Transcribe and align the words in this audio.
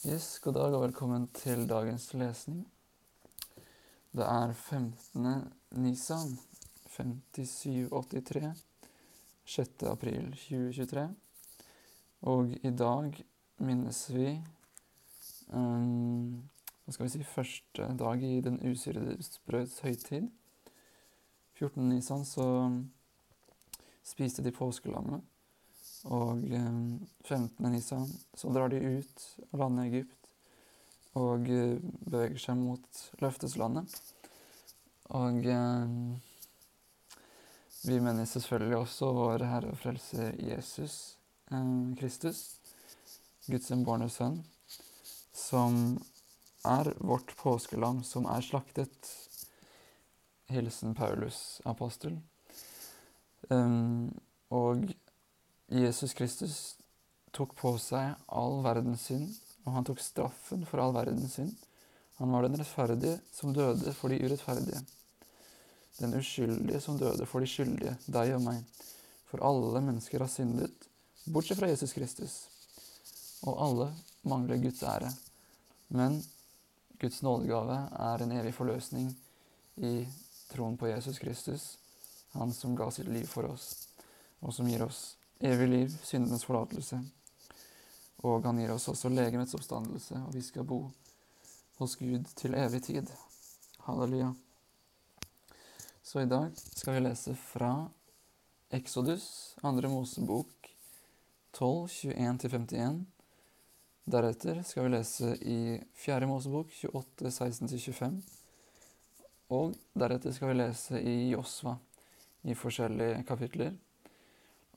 Yes, 0.00 0.38
god 0.40 0.54
dag 0.56 0.72
og 0.72 0.80
velkommen 0.80 1.26
til 1.36 1.66
dagens 1.68 2.06
lesning. 2.16 2.62
Det 4.16 4.24
er 4.24 4.52
15. 4.52 5.26
Nisan 5.76 6.38
5783, 6.88 8.62
6. 9.44 9.82
april 9.90 10.30
2023. 10.32 11.04
Og 12.32 12.56
i 12.64 12.70
dag 12.70 13.20
minnes 13.58 14.00
vi 14.14 14.30
um, 15.52 16.48
hva 16.86 16.96
skal 16.96 17.04
vi 17.04 17.12
si, 17.18 17.24
første 17.34 17.90
dag 18.00 18.24
i 18.24 18.40
den 18.40 18.56
usyrede 18.72 19.18
brøds 19.44 19.82
høytid. 19.84 20.30
14. 21.60 21.88
Nisan 21.92 22.24
så 22.24 22.48
spiste 24.00 24.40
de 24.48 24.56
påskelammet. 24.62 25.20
Og 26.08 26.40
15. 27.24 27.64
Eh, 27.64 27.70
Nisan 27.70 28.08
så 28.34 28.52
drar 28.54 28.68
de 28.72 28.80
ut 28.80 29.26
av 29.50 29.60
landet 29.60 29.90
Egypt 29.90 30.16
og 31.20 31.48
eh, 31.50 31.76
beveger 32.06 32.40
seg 32.40 32.56
mot 32.60 33.00
løfteslandet. 33.20 33.96
Og 35.18 35.44
eh, 35.44 35.94
vi 37.84 37.98
mener 38.00 38.28
selvfølgelig 38.28 38.78
også 38.78 39.10
vår 39.16 39.44
Herre 39.50 39.74
og 39.74 39.80
Frelser 39.80 40.36
Jesus 40.40 41.16
Kristus, 41.98 42.60
Guds 43.50 43.72
innbårne 43.74 44.06
sønn, 44.12 44.36
som 45.34 45.96
er 46.62 46.92
vårt 47.02 47.32
påskelam, 47.40 48.04
som 48.06 48.28
er 48.30 48.44
slaktet. 48.46 49.10
Hilsen 50.50 50.94
Paulus 50.94 51.60
apostel. 51.64 52.20
Um, 53.50 54.10
og 54.50 54.90
Jesus 55.70 56.14
Kristus 56.14 56.54
tok 57.30 57.52
på 57.54 57.76
seg 57.78 58.16
all 58.26 58.56
verdens 58.64 59.04
synd, 59.06 59.28
og 59.62 59.76
han 59.76 59.84
tok 59.86 60.00
straffen 60.02 60.64
for 60.66 60.82
all 60.82 60.94
verdens 60.96 61.36
synd. 61.38 61.52
Han 62.18 62.32
var 62.34 62.42
den 62.42 62.58
rettferdige 62.58 63.20
som 63.30 63.54
døde 63.54 63.92
for 63.94 64.10
de 64.10 64.18
urettferdige. 64.18 64.80
Den 66.00 66.16
uskyldige 66.18 66.80
som 66.82 66.98
døde 66.98 67.26
for 67.30 67.38
de 67.38 67.46
skyldige, 67.46 67.94
deg 68.10 68.32
og 68.34 68.42
meg. 68.48 68.64
For 69.30 69.44
alle 69.46 69.84
mennesker 69.86 70.24
har 70.24 70.32
syndet, 70.32 70.74
bortsett 71.30 71.60
fra 71.60 71.70
Jesus 71.70 71.94
Kristus. 71.94 72.34
Og 73.46 73.62
alle 73.62 73.88
mangler 74.26 74.58
Guds 74.58 74.82
ære. 74.82 75.12
Men 75.94 76.18
Guds 76.98 77.22
nådegave 77.22 77.78
er 78.10 78.26
en 78.26 78.34
evig 78.40 78.56
forløsning 78.58 79.14
i 79.78 80.02
troen 80.50 80.74
på 80.76 80.90
Jesus 80.90 81.22
Kristus, 81.22 81.70
han 82.34 82.50
som 82.52 82.74
ga 82.74 82.90
sitt 82.90 83.08
liv 83.08 83.30
for 83.30 83.46
oss, 83.46 83.86
og 84.42 84.52
som 84.54 84.66
gir 84.66 84.82
oss 84.82 85.14
evig 85.40 85.68
liv, 85.68 85.98
syndenes 86.04 86.44
forlatelse. 86.44 87.00
Og 88.28 88.44
han 88.44 88.60
gir 88.60 88.72
oss 88.74 88.88
også 88.92 89.08
legemets 89.12 89.54
oppstandelse, 89.56 90.18
og 90.26 90.34
vi 90.36 90.42
skal 90.44 90.66
bo 90.68 90.82
hos 91.80 91.96
Gud 91.96 92.28
til 92.36 92.54
evig 92.58 92.82
tid. 92.84 93.08
Halleluja. 93.86 94.34
Så 96.02 96.20
i 96.20 96.28
dag 96.28 96.52
skal 96.56 96.98
vi 96.98 97.04
lese 97.06 97.34
fra 97.38 97.72
Exodus, 98.70 99.56
andre 99.62 99.88
Mosebok, 99.88 100.68
12, 101.52 101.88
21-51. 101.88 103.00
Deretter 104.10 104.62
skal 104.66 104.84
vi 104.84 104.92
lese 104.94 105.32
i 105.40 105.58
fjerde 105.96 106.28
Mosebok, 106.28 106.72
28, 106.92 107.30
16-25. 107.30 108.20
Og 109.50 109.74
deretter 109.98 110.34
skal 110.34 110.52
vi 110.52 110.58
lese 110.60 111.00
i 111.00 111.30
Josva, 111.32 111.76
i 112.42 112.54
forskjellige 112.54 113.24
kapitler. 113.28 113.72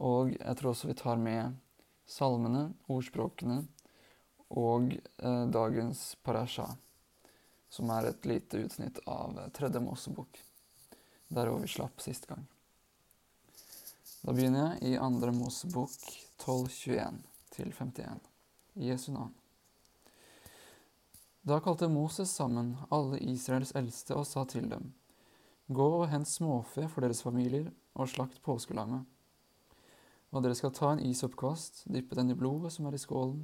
Og 0.01 0.33
jeg 0.33 0.57
tror 0.57 0.71
også 0.71 0.89
vi 0.89 0.97
tar 0.97 1.19
med 1.21 1.59
salmene, 2.09 2.71
ordspråkene 2.91 3.61
og 4.53 4.93
eh, 4.93 5.45
dagens 5.53 6.15
parasha, 6.23 6.67
som 7.69 7.91
er 7.93 8.09
et 8.09 8.25
lite 8.29 8.65
utsnitt 8.65 8.99
av 9.09 9.37
tredje 9.53 9.81
Mosebok, 9.81 10.41
der 11.33 11.53
vi 11.53 11.69
slapp 11.69 12.01
sist 12.01 12.27
gang. 12.29 12.45
Da 14.23 14.31
begynner 14.31 14.77
jeg 14.79 14.93
i 14.93 14.99
andre 15.01 15.33
Mosebok 15.35 15.95
12.21 16.45 17.23
til 17.53 17.73
51, 17.73 18.21
i 18.79 18.91
Jesu 18.91 19.11
navn. 19.11 19.33
Da 21.43 21.57
kalte 21.59 21.89
Moses 21.91 22.31
sammen 22.31 22.77
alle 22.87 23.17
Israels 23.19 23.73
eldste 23.75 24.15
og 24.15 24.27
sa 24.29 24.45
til 24.47 24.69
dem, 24.71 24.93
Gå 25.67 25.87
og 25.97 26.09
hent 26.11 26.27
småfe 26.27 26.85
for 26.91 27.03
deres 27.03 27.23
familier 27.23 27.69
og 27.95 28.07
slakt 28.11 28.39
påskelammet. 28.43 29.03
Og 30.33 30.41
dere 30.41 30.57
skal 30.57 30.73
ta 30.73 30.89
en 30.91 31.03
isoppkvast, 31.05 31.83
dyppe 31.93 32.17
den 32.17 32.33
i 32.33 32.37
blodet 32.37 32.73
som 32.73 32.87
er 32.89 32.97
i 32.97 33.01
skålen, 33.01 33.43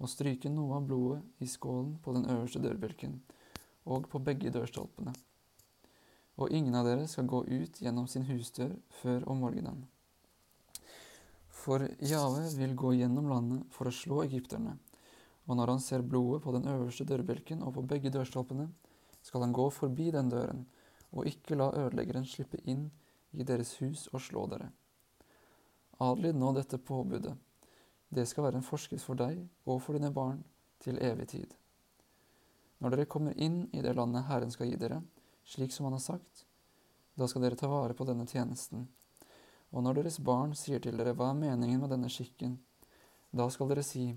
og 0.00 0.08
stryke 0.08 0.48
noe 0.48 0.78
av 0.78 0.86
blodet 0.88 1.42
i 1.42 1.48
skålen 1.50 1.96
på 2.00 2.14
den 2.16 2.28
øverste 2.30 2.62
dørbjelken 2.62 3.18
og 3.90 4.06
på 4.08 4.20
begge 4.24 4.52
dørstolpene. 4.54 5.12
Og 6.40 6.52
ingen 6.56 6.76
av 6.78 6.86
dere 6.86 7.08
skal 7.10 7.28
gå 7.28 7.42
ut 7.44 7.80
gjennom 7.82 8.06
sin 8.08 8.24
husdør 8.30 8.76
før 9.02 9.26
om 9.28 9.42
morgenen. 9.44 9.82
For 11.60 11.84
Jave 12.00 12.46
vil 12.56 12.76
gå 12.78 12.94
gjennom 12.96 13.28
landet 13.28 13.66
for 13.74 13.90
å 13.90 13.92
slå 13.92 14.22
egypterne, 14.24 14.78
og 15.44 15.58
når 15.58 15.74
han 15.74 15.82
ser 15.82 16.06
blodet 16.06 16.44
på 16.44 16.54
den 16.54 16.68
øverste 16.70 17.04
dørbjelken 17.04 17.64
og 17.66 17.74
på 17.76 17.84
begge 17.90 18.12
dørstolpene, 18.14 18.70
skal 19.20 19.44
han 19.44 19.52
gå 19.52 19.66
forbi 19.74 20.08
den 20.14 20.30
døren, 20.32 20.64
og 21.12 21.26
ikke 21.28 21.58
la 21.58 21.68
ødeleggeren 21.76 22.24
slippe 22.24 22.62
inn 22.70 22.86
i 23.36 23.44
deres 23.44 23.74
hus 23.82 24.06
og 24.14 24.22
slå 24.24 24.46
dere. 24.48 24.70
Adlyd 26.00 26.36
nå 26.40 26.52
dette 26.56 26.78
påbudet. 26.78 27.34
Det 28.08 28.26
skal 28.26 28.46
være 28.46 28.60
en 28.60 28.66
forskrift 28.66 29.04
for 29.04 29.18
deg 29.20 29.42
og 29.68 29.82
for 29.84 29.94
dine 29.94 30.10
barn 30.14 30.40
til 30.80 30.98
evig 31.04 31.28
tid. 31.34 31.50
Når 32.80 32.94
dere 32.94 33.10
kommer 33.12 33.36
inn 33.36 33.66
i 33.76 33.82
det 33.84 33.92
landet 33.98 34.24
Herren 34.30 34.50
skal 34.50 34.70
gi 34.70 34.78
dere, 34.80 35.02
slik 35.44 35.72
som 35.72 35.84
Han 35.84 35.98
har 35.98 36.00
sagt, 36.06 36.46
da 37.14 37.28
skal 37.28 37.44
dere 37.44 37.60
ta 37.60 37.68
vare 37.68 37.94
på 37.94 38.06
denne 38.08 38.24
tjenesten. 38.26 38.88
Og 39.70 39.84
når 39.84 40.00
deres 40.00 40.18
barn 40.24 40.56
sier 40.56 40.80
til 40.80 40.96
dere 40.96 41.12
hva 41.12 41.30
er 41.34 41.38
meningen 41.42 41.84
med 41.84 41.92
denne 41.92 42.08
skikken, 42.08 42.56
da 43.30 43.50
skal 43.52 43.68
dere 43.68 43.84
si, 43.84 44.08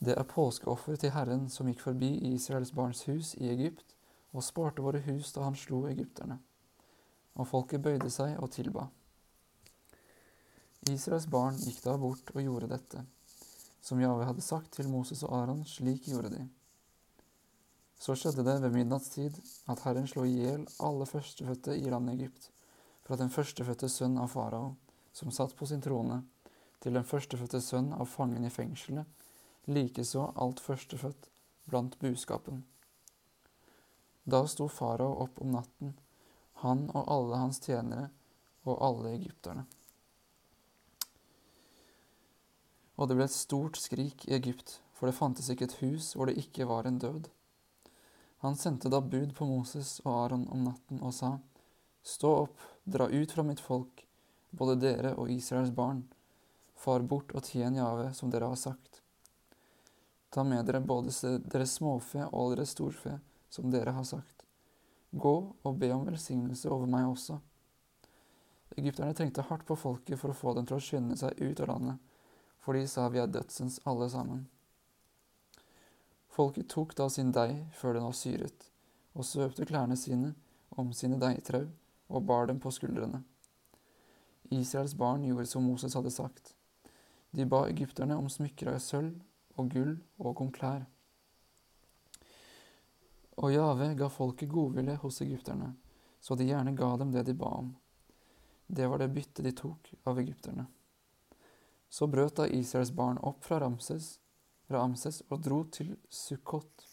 det 0.00 0.18
er 0.18 0.26
påskeoffer 0.26 0.98
til 0.98 1.14
Herren 1.14 1.48
som 1.48 1.68
gikk 1.70 1.84
forbi 1.86 2.16
Israels 2.34 2.74
barns 2.74 3.06
hus 3.06 3.36
i 3.38 3.48
Egypt 3.52 3.94
og 4.34 4.44
sparte 4.44 4.82
våre 4.82 5.00
hus 5.06 5.30
da 5.36 5.46
han 5.46 5.56
slo 5.56 5.84
egypterne. 5.88 6.40
Og 7.38 7.46
folket 7.46 7.84
bøyde 7.84 8.10
seg 8.10 8.40
og 8.42 8.50
tilba. 8.50 8.90
Israels 10.88 11.26
barn 11.28 11.58
gikk 11.60 11.82
da 11.84 11.92
bort 12.00 12.30
og 12.32 12.40
gjorde 12.40 12.70
dette, 12.70 13.02
som 13.84 14.00
Jave 14.00 14.24
hadde 14.24 14.44
sagt 14.44 14.72
til 14.78 14.88
Moses 14.88 15.20
og 15.26 15.34
Aron, 15.36 15.60
slik 15.68 16.06
gjorde 16.08 16.30
de. 16.32 16.46
Så 18.00 18.14
skjedde 18.16 18.46
det 18.46 18.54
ved 18.62 18.72
midnattstid 18.72 19.36
at 19.68 19.82
Herren 19.84 20.08
slo 20.08 20.24
i 20.24 20.38
hjel 20.38 20.64
alle 20.80 21.04
førstefødte 21.06 21.76
i 21.76 21.90
landet 21.92 22.16
Egypt, 22.16 22.48
fra 23.04 23.18
den 23.20 23.32
førstefødte 23.34 23.90
sønn 23.92 24.16
av 24.22 24.32
farao, 24.32 24.70
som 25.12 25.32
satt 25.34 25.52
på 25.58 25.68
sin 25.68 25.84
trone, 25.84 26.22
til 26.80 26.96
den 26.96 27.04
førstefødte 27.04 27.60
sønn 27.60 27.90
av 27.92 28.08
fangen 28.08 28.46
i 28.48 28.52
fengselet, 28.54 29.04
likeså 29.68 30.30
alt 30.40 30.62
førstefødt 30.64 31.28
blant 31.68 31.98
buskapen. 32.00 32.64
Da 34.24 34.46
sto 34.48 34.70
farao 34.72 35.12
opp 35.26 35.44
om 35.44 35.52
natten, 35.58 35.92
han 36.64 36.86
og 36.94 37.04
alle 37.04 37.42
hans 37.42 37.60
tjenere 37.60 38.08
og 38.64 38.80
alle 38.80 39.12
egypterne. 39.18 39.66
Og 43.00 43.08
det 43.08 43.16
ble 43.16 43.24
et 43.24 43.32
stort 43.32 43.78
skrik 43.80 44.26
i 44.28 44.34
Egypt, 44.36 44.76
for 44.92 45.08
det 45.08 45.16
fantes 45.16 45.48
ikke 45.48 45.70
et 45.70 45.78
hus 45.80 46.12
hvor 46.12 46.28
det 46.28 46.36
ikke 46.42 46.66
var 46.68 46.84
en 46.84 46.98
død. 47.00 47.30
Han 48.44 48.56
sendte 48.60 48.92
da 48.92 49.00
bud 49.00 49.32
på 49.36 49.48
Moses 49.48 49.98
og 50.04 50.12
Aron 50.26 50.44
om 50.52 50.66
natten 50.68 51.00
og 51.00 51.14
sa, 51.16 51.38
Stå 52.04 52.32
opp, 52.44 52.60
dra 52.84 53.08
ut 53.08 53.32
fra 53.32 53.44
mitt 53.44 53.60
folk, 53.60 54.04
både 54.56 54.76
dere 54.80 55.14
og 55.20 55.32
Israels 55.32 55.72
barn, 55.76 56.02
far 56.76 57.04
bort 57.04 57.32
og 57.36 57.44
tjen 57.44 57.76
Jave 57.76 58.10
som 58.16 58.32
dere 58.32 58.48
har 58.52 58.60
sagt. 58.60 59.00
Ta 60.32 60.44
med 60.44 60.68
dere 60.68 60.80
både 60.84 61.12
deres 61.48 61.76
småfe 61.76 62.28
og 62.30 62.54
deres 62.54 62.72
storfe, 62.76 63.16
som 63.52 63.72
dere 63.72 63.96
har 63.96 64.06
sagt. 64.08 64.44
Gå 65.10 65.34
og 65.52 65.80
be 65.80 65.90
om 65.92 66.04
velsignelse 66.08 66.68
over 66.72 66.88
meg 66.88 67.08
også. 67.08 67.40
Egypterne 68.76 69.16
trengte 69.16 69.44
hardt 69.48 69.66
på 69.68 69.76
folket 69.76 70.20
for 70.20 70.32
å 70.32 70.36
få 70.36 70.54
dem 70.56 70.68
til 70.68 70.78
å 70.78 70.84
skynde 70.84 71.16
seg 71.20 71.40
ut 71.40 71.64
av 71.64 71.72
landet 71.72 72.09
for 72.60 72.76
de 72.76 72.86
sa 72.88 73.08
vi 73.08 73.20
er 73.20 73.30
dødsens 73.30 73.80
alle 73.88 74.10
sammen. 74.12 74.46
Folket 76.30 76.68
tok 76.70 76.94
da 76.96 77.08
sin 77.10 77.32
deig 77.34 77.56
før 77.74 77.96
den 77.96 78.06
var 78.06 78.16
syret, 78.16 78.68
og 79.14 79.26
svøpte 79.26 79.66
klærne 79.66 79.96
sine 79.98 80.34
om 80.78 80.92
sine 80.94 81.18
deigtrau 81.20 81.66
og 82.08 82.24
bar 82.26 82.46
dem 82.46 82.60
på 82.62 82.70
skuldrene. 82.70 83.22
Israels 84.50 84.94
barn 84.94 85.24
gjorde 85.26 85.46
som 85.46 85.66
Moses 85.66 85.94
hadde 85.94 86.10
sagt. 86.10 86.54
De 87.30 87.46
ba 87.46 87.64
egypterne 87.68 88.16
om 88.18 88.30
smykker 88.30 88.72
av 88.72 88.80
sølv 88.82 89.20
og 89.58 89.70
gull 89.74 89.92
og 90.18 90.40
om 90.42 90.50
klær. 90.54 90.86
Og 93.40 93.54
Jave 93.54 93.92
ga 93.96 94.08
folket 94.12 94.50
godvilje 94.50 94.98
hos 95.02 95.20
egypterne, 95.24 95.72
så 96.20 96.36
de 96.36 96.48
gjerne 96.50 96.74
ga 96.76 96.90
dem 97.00 97.12
det 97.14 97.24
de 97.28 97.34
ba 97.34 97.54
om. 97.62 97.70
Det 98.66 98.86
var 98.86 99.00
det 99.00 99.14
byttet 99.14 99.46
de 99.46 99.54
tok 99.56 99.94
av 100.04 100.18
egypterne. 100.20 100.66
Så 101.90 102.06
brøt 102.06 102.36
da 102.38 102.46
Israels 102.46 102.92
barn 102.94 103.18
opp 103.26 103.42
fra 103.44 103.58
Ramses, 103.60 104.14
Ramses 104.70 105.24
og 105.28 105.42
dro 105.42 105.64
til 105.74 105.96
Sukkot. 106.08 106.86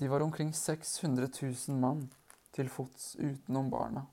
De 0.00 0.08
var 0.08 0.20
omkring 0.20 0.52
600 0.54 1.28
000 1.42 1.78
mann 1.80 2.10
til 2.52 2.68
fots 2.68 3.14
utenom 3.16 3.70
barna. 3.72 4.04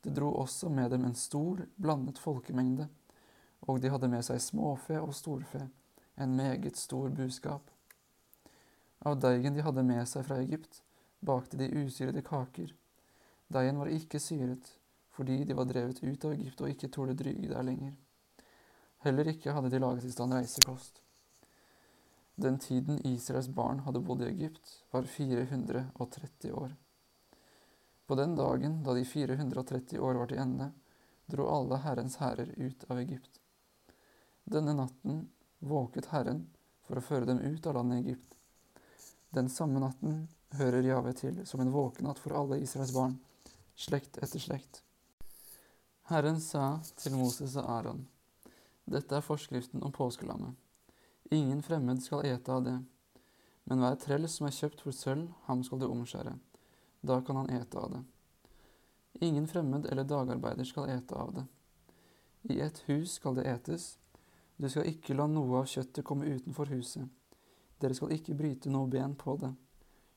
Det 0.00 0.14
dro 0.16 0.32
også 0.40 0.68
med 0.68 0.90
dem 0.90 1.04
en 1.04 1.14
stor, 1.14 1.60
blandet 1.76 2.18
folkemengde, 2.18 2.88
og 3.60 3.82
de 3.82 3.90
hadde 3.92 4.08
med 4.08 4.24
seg 4.24 4.40
småfe 4.40 5.00
og 5.00 5.12
storfe, 5.16 5.66
en 6.16 6.36
meget 6.36 6.76
stor 6.76 7.10
buskap. 7.12 7.68
Av 9.04 9.18
deigen 9.20 9.54
de 9.54 9.64
hadde 9.66 9.84
med 9.84 10.08
seg 10.08 10.24
fra 10.26 10.40
Egypt, 10.40 10.80
bakte 11.20 11.58
de 11.60 11.68
usyrede 11.84 12.22
kaker. 12.24 12.72
Deigen 13.52 13.80
var 13.80 13.92
ikke 13.92 14.20
syret, 14.22 14.72
fordi 15.18 15.44
de 15.44 15.54
var 15.58 15.66
drevet 15.66 15.98
ut 16.02 16.24
av 16.24 16.32
Egypt 16.36 16.60
og 16.62 16.70
ikke 16.70 16.92
torde 16.94 17.16
dryge 17.18 17.48
der 17.50 17.64
lenger. 17.66 17.96
Heller 19.02 19.30
ikke 19.32 19.50
hadde 19.54 19.70
de 19.72 19.80
laget 19.82 20.06
i 20.06 20.12
stand 20.14 20.36
reisekost. 20.36 21.00
Den 22.38 22.60
tiden 22.62 23.00
Israels 23.06 23.48
barn 23.50 23.80
hadde 23.82 24.02
bodd 24.06 24.22
i 24.22 24.28
Egypt, 24.28 24.76
var 24.94 25.10
430 25.10 26.52
år. 26.52 26.76
På 28.06 28.14
den 28.14 28.36
dagen 28.38 28.78
da 28.86 28.94
de 28.94 29.04
430 29.04 29.98
år 29.98 30.22
var 30.22 30.30
til 30.30 30.38
ende, 30.38 30.70
dro 31.26 31.50
alle 31.50 31.82
Herrens 31.82 32.20
hærer 32.22 32.54
ut 32.56 32.86
av 32.86 33.02
Egypt. 33.02 33.42
Denne 34.44 34.78
natten 34.78 35.24
våket 35.58 36.12
Herren 36.14 36.44
for 36.86 37.02
å 37.02 37.06
føre 37.10 37.26
dem 37.26 37.42
ut 37.42 37.66
av 37.66 37.74
landet 37.74 38.06
Egypt. 38.06 38.38
Den 39.34 39.50
samme 39.50 39.82
natten 39.82 40.28
hører 40.62 40.86
Jave 40.86 41.12
til 41.18 41.42
som 41.46 41.60
en 41.60 41.74
våkenatt 41.74 42.22
for 42.22 42.38
alle 42.38 42.62
Israels 42.62 42.94
barn, 42.94 43.18
slekt 43.74 44.22
etter 44.22 44.46
slekt. 44.46 44.84
Herren 46.08 46.40
sa 46.40 46.78
til 46.96 47.12
Moses 47.20 47.52
og 47.60 47.66
Aron, 47.68 48.06
dette 48.88 49.12
er 49.12 49.20
forskriften 49.20 49.82
om 49.84 49.92
påskelammet. 49.92 50.54
Ingen 51.36 51.60
fremmed 51.60 52.00
skal 52.00 52.24
ete 52.24 52.54
av 52.54 52.62
det, 52.64 52.76
men 53.68 53.82
hver 53.84 53.98
trell 54.00 54.24
som 54.32 54.46
er 54.48 54.54
kjøpt 54.56 54.86
for 54.86 54.96
sølv, 54.96 55.26
ham 55.44 55.60
skal 55.66 55.82
du 55.82 55.84
omskjære. 55.90 56.32
Da 57.04 57.18
kan 57.20 57.42
han 57.42 57.52
ete 57.52 57.76
av 57.76 57.92
det. 57.92 58.00
Ingen 59.20 59.50
fremmed 59.52 59.84
eller 59.84 60.08
dagarbeider 60.08 60.64
skal 60.64 60.88
ete 60.94 61.12
av 61.12 61.34
det. 61.36 61.44
I 62.56 62.56
et 62.64 62.80
hus 62.88 63.18
skal 63.20 63.36
det 63.36 63.44
etes. 63.52 63.98
Du 64.56 64.70
skal 64.72 64.88
ikke 64.88 65.12
la 65.12 65.28
noe 65.28 65.60
av 65.60 65.68
kjøttet 65.68 66.08
komme 66.08 66.24
utenfor 66.24 66.72
huset. 66.72 67.04
Dere 67.84 67.92
skal 67.92 68.16
ikke 68.16 68.38
bryte 68.38 68.72
noe 68.72 68.88
ben 68.88 69.12
på 69.12 69.36
det. 69.44 69.52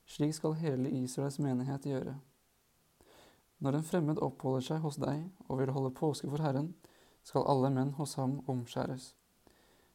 Slik 0.08 0.40
skal 0.40 0.56
hele 0.64 0.96
Israels 1.04 1.42
menighet 1.44 1.92
gjøre. 1.92 2.16
Når 3.62 3.78
en 3.78 3.86
fremmed 3.86 4.22
oppholder 4.25 4.66
seg 4.66 4.81
hos 4.81 4.98
deg 5.02 5.24
og 5.48 5.62
vil 5.62 5.72
holde 5.75 5.94
påske 5.96 6.30
for 6.30 6.42
Herren, 6.42 6.74
skal 7.24 7.46
alle 7.46 7.69
menn 7.69 7.94
hos 7.98 8.18
ham 8.18 8.40
omskjæres. 8.50 9.13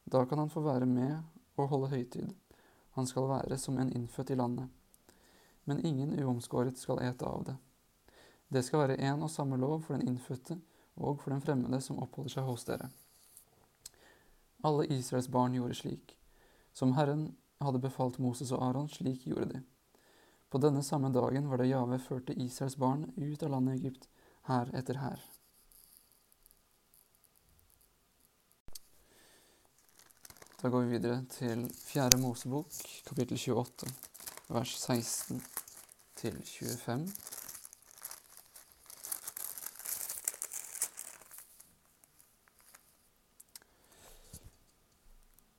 Da 0.07 0.23
kan 0.25 0.39
han 0.39 0.53
få 0.53 0.63
være 0.63 0.87
med 0.87 1.19
og 1.59 1.69
holde 1.73 1.91
høytid. 1.91 2.31
Han 2.95 3.07
skal 3.07 3.29
være 3.29 3.59
som 3.59 3.79
en 3.83 3.93
innfødt 3.93 4.31
i 4.31 4.39
landet 4.39 4.71
men 5.67 5.87
ingen 5.87 6.25
uomskåret 6.25 6.79
skal 6.79 7.03
ete 7.03 7.27
av 7.27 7.45
det. 7.45 7.57
Det 8.49 8.63
skal 8.63 8.85
være 8.85 9.01
én 9.03 9.23
og 9.23 9.31
samme 9.31 9.59
lov 9.59 9.81
for 9.83 9.97
den 9.97 10.07
innfødte 10.09 10.61
og 10.97 11.19
for 11.21 11.35
den 11.35 11.43
fremmede 11.43 11.81
som 11.83 11.99
oppholder 11.99 12.37
seg 12.37 12.47
hos 12.47 12.65
dere. 12.69 12.87
Alle 14.65 14.87
Israels 14.87 15.29
barn 15.29 15.57
gjorde 15.59 15.75
slik. 15.75 16.15
Som 16.73 16.95
Herren 16.95 17.33
hadde 17.61 17.83
befalt 17.83 18.21
Moses 18.23 18.53
og 18.55 18.63
Aron, 18.63 18.89
slik 18.89 19.27
gjorde 19.27 19.49
de. 19.57 19.63
På 20.51 20.59
denne 20.63 20.83
samme 20.83 21.11
dagen 21.15 21.49
var 21.49 21.59
det 21.59 21.71
Jave 21.73 21.99
førte 21.99 22.37
Israels 22.39 22.77
barn 22.77 23.09
ut 23.17 23.43
av 23.43 23.51
landet 23.51 23.81
Egypt, 23.81 24.09
her 24.47 24.71
etter 24.79 25.01
her. 25.03 25.23
Da 30.63 30.71
går 30.71 30.87
vi 30.87 30.97
videre 30.97 31.25
til 31.31 31.67
Fjerde 31.75 32.19
Mosebok, 32.23 32.71
kapittel 33.07 33.39
28 33.39 33.91
vers 34.49 34.77
16 34.79 35.43
til 36.17 36.39
25. 36.43 37.09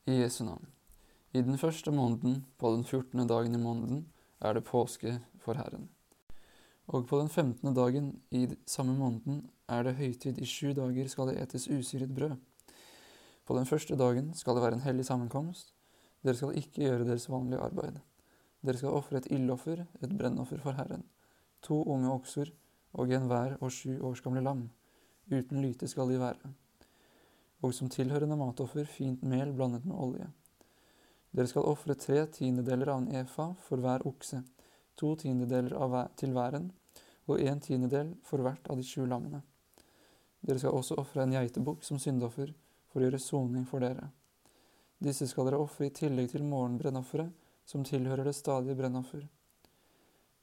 I 0.06 0.22
Jesu 0.22 0.44
navn. 0.44 0.68
I 1.34 1.42
den 1.42 1.58
første 1.58 1.92
måneden, 1.92 2.46
på 2.58 2.72
den 2.76 2.86
14. 2.86 3.28
dagen 3.28 3.56
i 3.56 3.58
måneden, 3.58 4.14
er 4.42 4.54
det 4.54 4.66
påske 4.66 5.20
for 5.40 5.58
Herren. 5.58 5.90
Og 6.88 7.08
på 7.08 7.20
den 7.20 7.30
15. 7.30 7.74
dagen 7.76 8.22
i 8.32 8.48
samme 8.66 8.96
måneden 8.98 9.50
er 9.68 9.84
det 9.84 9.98
høytid. 9.98 10.38
I 10.40 10.46
sju 10.46 10.74
dager 10.74 11.08
skal 11.08 11.28
det 11.28 11.42
etes 11.42 11.68
usyret 11.68 12.14
brød. 12.16 12.38
På 13.46 13.58
den 13.58 13.66
første 13.66 13.96
dagen 13.96 14.34
skal 14.34 14.56
det 14.56 14.64
være 14.64 14.80
en 14.80 14.86
hellig 14.86 15.06
sammenkomst. 15.06 15.74
Dere 16.24 16.36
skal 16.36 16.56
ikke 16.58 16.84
gjøre 16.84 17.08
deres 17.08 17.30
vanlige 17.30 17.60
arbeid. 17.60 18.00
Dere 18.66 18.78
skal 18.78 18.96
ofre 18.96 19.18
et 19.18 19.28
ildoffer, 19.32 19.86
et 20.02 20.18
brennoffer 20.18 20.60
for 20.64 20.72
Herren, 20.72 21.04
to 21.62 21.84
unge 21.84 22.12
okser 22.12 22.52
og 22.94 23.12
en 23.14 23.28
hver 23.28 23.58
og 23.62 23.72
sju 23.72 24.00
års 24.02 24.22
gamle 24.22 24.42
lam. 24.42 24.70
Uten 25.32 25.62
lyte 25.62 25.88
skal 25.88 26.10
de 26.10 26.20
være. 26.20 26.54
Og 27.62 27.74
som 27.74 27.90
tilhørende 27.90 28.38
matoffer 28.38 28.86
fint 28.86 29.24
mel 29.24 29.54
blandet 29.54 29.86
med 29.86 29.96
olje. 29.96 30.28
Dere 31.32 31.50
skal 31.52 31.68
ofre 31.68 31.96
tre 32.00 32.24
tiendedeler 32.34 32.94
av 32.94 33.02
en 33.02 33.16
efa 33.22 33.52
for 33.66 33.84
hver 33.84 34.06
okse, 34.08 34.42
to 34.98 35.14
tiendedeler 35.20 35.76
hver, 35.76 36.12
til 36.18 36.34
væren 36.34 36.72
og 37.28 37.42
en 37.44 37.60
tiendedel 37.60 38.14
for 38.24 38.42
hvert 38.42 38.70
av 38.72 38.80
de 38.80 38.86
sju 38.88 39.06
lammene. 39.06 39.42
Dere 40.42 40.62
skal 40.62 40.78
også 40.78 40.96
ofre 41.02 41.26
en 41.26 41.36
geitebukk 41.36 41.84
som 41.84 42.00
syndoffer 42.00 42.54
for 42.88 43.02
å 43.02 43.08
gjøre 43.08 43.20
soning 43.22 43.66
for 43.68 43.84
dere. 43.84 44.10
Disse 45.04 45.28
skal 45.30 45.50
dere 45.50 45.60
ofre 45.62 45.90
i 45.90 45.94
tillegg 45.94 46.32
til 46.32 46.46
morgenbrennofferet 46.48 47.34
som 47.68 47.84
tilhører 47.86 48.26
det 48.26 48.36
stadige 48.38 48.78
brennoffer. 48.80 49.26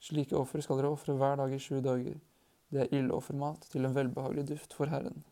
Slike 0.05 0.37
offer 0.37 0.61
skal 0.61 0.79
dere 0.79 0.93
ofre 0.93 1.15
hver 1.17 1.39
dag 1.41 1.53
i 1.55 1.59
sju 1.59 1.79
dager. 1.81 2.19
Det 2.69 2.83
er 2.83 2.93
ildoffermat 2.93 3.65
til 3.71 3.87
en 3.87 3.95
velbehagelig 3.95 4.45
duft 4.51 4.75
for 4.77 4.91
Herren. 4.91 5.23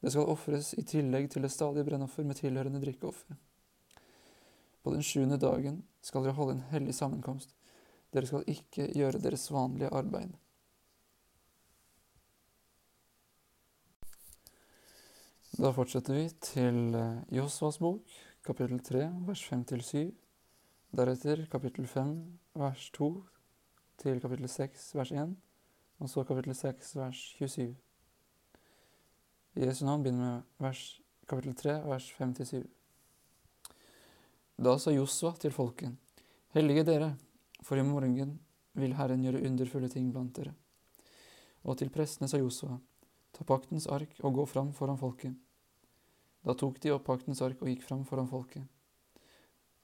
Det 0.00 0.10
skal 0.12 0.32
ofres 0.32 0.72
i 0.80 0.84
tillegg 0.88 1.28
til 1.30 1.44
det 1.44 1.52
stadige 1.52 1.86
brennoffer 1.86 2.26
med 2.26 2.40
tilhørende 2.40 2.80
drikkeoffer. 2.82 3.36
På 4.82 4.94
den 4.94 5.02
sjuende 5.04 5.38
dagen 5.40 5.82
skal 6.02 6.24
dere 6.24 6.36
holde 6.38 6.58
en 6.58 6.68
hellig 6.72 6.94
sammenkomst. 6.96 7.52
Dere 8.12 8.26
skal 8.26 8.46
ikke 8.48 8.88
gjøre 8.96 9.20
deres 9.22 9.50
vanlige 9.52 9.92
arbeid. 9.92 10.32
Da 15.60 15.70
fortsetter 15.76 16.14
vi 16.14 16.28
til 16.40 16.94
eh, 16.96 17.36
Josvas 17.36 17.78
bok, 17.78 18.06
kapittel 18.46 18.80
3, 18.80 19.02
vers 19.26 19.42
5-7. 19.52 20.08
Deretter 20.96 21.44
kapittel 21.52 21.86
5 21.86 22.14
vers 22.54 22.90
2 22.96 23.10
til 24.00 24.20
kapittel 24.20 24.48
6 24.48 24.94
vers 24.96 25.12
1, 25.12 25.36
og 25.98 26.10
så 26.10 26.24
kapittel 26.24 26.54
6 26.54 26.96
vers 26.96 27.20
27. 27.36 27.76
Jesu 29.56 29.84
navn 29.84 30.02
begynner 30.02 30.32
med 30.32 30.42
vers, 30.58 31.00
kapittel 31.28 31.54
3 31.54 31.76
vers 31.84 32.10
5-7. 32.20 32.79
Da 34.60 34.74
sa 34.76 34.92
Josva 34.92 35.30
til 35.40 35.54
folket, 35.56 35.94
Hellige 36.52 36.82
dere, 36.84 37.14
for 37.64 37.80
i 37.80 37.84
morgen 37.86 38.34
vil 38.76 38.92
Herren 38.98 39.22
gjøre 39.24 39.40
underfulle 39.48 39.88
ting 39.88 40.10
blant 40.12 40.34
dere. 40.36 40.52
Og 41.64 41.78
til 41.80 41.88
prestene 41.94 42.28
sa 42.28 42.36
Josva, 42.36 42.76
ta 43.32 43.46
paktens 43.48 43.86
ark 43.88 44.18
og 44.20 44.36
gå 44.36 44.44
fram 44.50 44.74
foran 44.76 45.00
folket. 45.00 45.32
Da 46.44 46.52
tok 46.52 46.76
de 46.84 46.92
opp 46.92 47.06
paktens 47.08 47.40
ark 47.40 47.62
og 47.62 47.72
gikk 47.72 47.86
fram 47.88 48.04
foran 48.04 48.28
folket. 48.28 48.68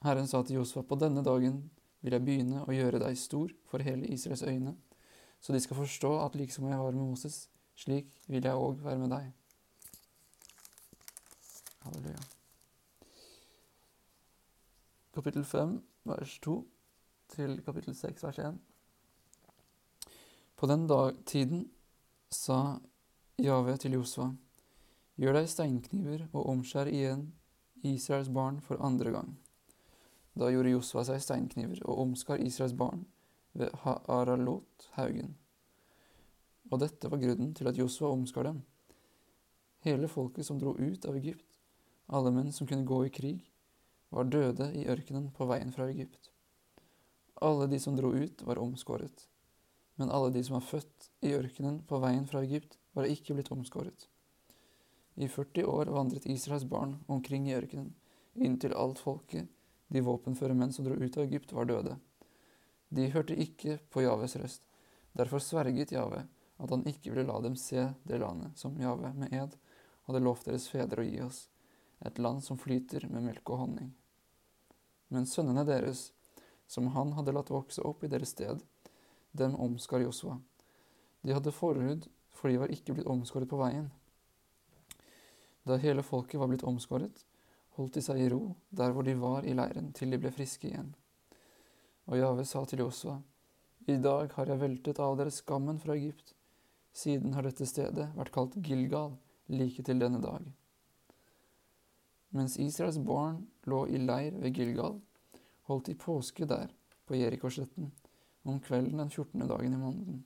Herren 0.04 0.28
sa 0.28 0.42
til 0.44 0.60
Josva, 0.60 0.84
på 0.84 1.00
denne 1.00 1.24
dagen 1.24 1.62
vil 2.04 2.18
jeg 2.18 2.26
begynne 2.28 2.68
å 2.68 2.76
gjøre 2.76 3.00
deg 3.00 3.16
stor 3.16 3.56
for 3.72 3.80
hele 3.80 4.12
Israels 4.12 4.44
øyne, 4.44 4.76
så 5.40 5.56
de 5.56 5.64
skal 5.64 5.80
forstå 5.80 6.14
at 6.20 6.36
liksom 6.36 6.68
jeg 6.68 6.84
var 6.84 6.92
med 6.92 7.14
Moses, 7.14 7.46
slik 7.80 8.12
vil 8.28 8.44
jeg 8.44 8.52
òg 8.68 8.84
være 8.84 9.00
med 9.00 9.16
deg. 9.16 9.32
Halleluja. 11.86 12.35
Kapittel 15.16 15.44
5, 15.44 15.78
vers 16.04 16.32
2 16.44 16.54
til 17.32 17.62
kapittel 17.64 17.94
6, 17.96 18.24
vers 18.24 18.38
1. 18.38 18.58
På 20.56 20.68
den 20.68 20.84
dag, 20.86 21.16
tiden 21.24 21.62
sa 22.28 22.76
Jave 23.40 23.78
til 23.80 23.96
Josva, 23.96 24.26
gjør 25.16 25.38
deg 25.38 25.48
steinkniver 25.48 26.26
og 26.34 26.50
omskjær 26.52 26.92
igjen 26.92 27.24
Israels 27.80 28.28
barn 28.28 28.60
for 28.60 28.84
andre 28.84 29.14
gang. 29.16 29.32
Da 30.36 30.52
gjorde 30.52 30.76
Josva 30.76 31.06
seg 31.08 31.24
steinkniver 31.24 31.80
og 31.88 32.04
omskar 32.04 32.44
Israels 32.44 32.76
barn 32.76 33.08
ved 33.56 33.72
Haralot 33.86 34.90
haugen. 35.00 35.32
Og 36.68 36.84
dette 36.84 37.08
var 37.08 37.24
grunnen 37.24 37.56
til 37.56 37.72
at 37.72 37.80
Josva 37.80 38.12
omskar 38.12 38.50
dem. 38.52 38.60
Hele 39.80 40.12
folket 40.12 40.44
som 40.44 40.60
dro 40.60 40.76
ut 40.76 41.08
av 41.08 41.16
Egypt, 41.16 41.48
alle 42.12 42.36
menn 42.36 42.52
som 42.52 42.68
kunne 42.68 42.84
gå 42.84 43.06
i 43.08 43.18
krig, 43.22 43.46
var 44.10 44.30
døde 44.30 44.70
i 44.74 44.86
ørkenen 44.88 45.30
på 45.34 45.46
veien 45.50 45.72
fra 45.74 45.88
Egypt. 45.90 46.30
Alle 47.42 47.66
de 47.68 47.80
som 47.80 47.96
dro 47.96 48.12
ut, 48.14 48.42
var 48.42 48.60
omskåret. 48.62 49.26
Men 49.96 50.10
alle 50.10 50.30
de 50.32 50.44
som 50.44 50.58
var 50.58 50.66
født 50.68 51.10
i 51.24 51.34
ørkenen 51.36 51.82
på 51.88 52.00
veien 52.00 52.26
fra 52.28 52.42
Egypt, 52.44 52.78
var 52.96 53.08
ikke 53.10 53.36
blitt 53.36 53.52
omskåret. 53.52 54.08
I 55.16 55.28
40 55.28 55.64
år 55.68 55.92
vandret 55.92 56.26
Israels 56.28 56.64
barn 56.68 56.98
omkring 57.08 57.48
i 57.48 57.56
ørkenen 57.56 57.94
inntil 58.36 58.74
alt 58.76 58.98
folket, 59.00 59.48
de 59.88 60.02
våpenføre 60.04 60.54
menn 60.54 60.72
som 60.72 60.84
dro 60.84 60.96
ut 60.96 61.16
av 61.16 61.24
Egypt, 61.24 61.52
var 61.52 61.68
døde. 61.68 61.96
De 62.88 63.08
hørte 63.10 63.36
ikke 63.36 63.78
på 63.90 64.02
Javes 64.04 64.36
røst. 64.36 64.62
Derfor 65.16 65.40
sverget 65.40 65.92
Jave 65.92 66.26
at 66.56 66.72
han 66.72 66.84
ikke 66.88 67.12
ville 67.12 67.26
la 67.28 67.38
dem 67.44 67.56
se 67.56 67.88
det 68.04 68.20
landet 68.20 68.58
som 68.58 68.76
Jave 68.80 69.12
med 69.16 69.32
ed 69.32 69.56
hadde 70.06 70.22
lovt 70.22 70.46
deres 70.48 70.68
fedre 70.70 71.02
å 71.02 71.06
gi 71.06 71.20
oss, 71.24 71.46
et 72.04 72.18
land 72.18 72.44
som 72.44 72.58
flyter 72.58 73.06
med 73.08 73.24
melk 73.28 73.50
og 73.50 73.64
honning. 73.64 73.92
Men 75.08 75.26
sønnene 75.26 75.64
deres, 75.64 76.10
som 76.66 76.90
han 76.96 77.14
hadde 77.16 77.34
latt 77.34 77.52
vokse 77.54 77.82
opp 77.86 78.04
i 78.04 78.10
deres 78.10 78.34
sted, 78.34 78.60
dem 79.36 79.54
omskar 79.54 80.02
Josua. 80.02 80.38
De 81.22 81.34
hadde 81.34 81.54
forhud, 81.54 82.08
for 82.34 82.50
de 82.50 82.58
var 82.60 82.72
ikke 82.72 82.96
blitt 82.96 83.08
omskåret 83.10 83.48
på 83.48 83.60
veien. 83.60 83.88
Da 85.66 85.78
hele 85.82 86.04
folket 86.06 86.40
var 86.40 86.50
blitt 86.50 86.66
omskåret, 86.66 87.24
holdt 87.76 87.96
de 87.98 88.02
seg 88.04 88.20
i 88.22 88.28
ro 88.32 88.54
der 88.70 88.92
hvor 88.94 89.06
de 89.06 89.16
var 89.18 89.46
i 89.46 89.54
leiren, 89.56 89.92
til 89.92 90.12
de 90.12 90.20
ble 90.20 90.32
friske 90.34 90.68
igjen. 90.68 90.92
Og 92.06 92.20
Jave 92.20 92.44
sa 92.46 92.62
til 92.64 92.84
Josua, 92.84 93.16
I 93.86 93.96
dag 94.02 94.32
har 94.34 94.50
jeg 94.50 94.60
veltet 94.60 95.00
av 95.02 95.16
dere 95.18 95.34
skammen 95.34 95.78
fra 95.82 95.94
Egypt. 95.94 96.34
Siden 96.96 97.34
har 97.34 97.46
dette 97.46 97.66
stedet 97.68 98.08
vært 98.16 98.32
kalt 98.34 98.54
Gilgal, 98.62 99.18
like 99.50 99.82
til 99.82 99.98
denne 100.00 100.22
dag. 100.22 100.46
Mens 102.34 102.58
Israels 102.58 102.98
barn 102.98 103.44
lå 103.64 103.86
i 103.88 103.98
leir 103.98 104.36
ved 104.40 104.56
Gilgal, 104.56 105.00
holdt 105.70 105.86
de 105.86 105.94
påske 105.94 106.46
der, 106.46 106.72
på 107.06 107.16
Jerikosletten, 107.16 107.92
om 108.42 108.60
kvelden 108.60 108.98
den 108.98 109.10
14. 109.10 109.48
dagen 109.48 109.72
i 109.72 109.80
måneden. 109.80 110.22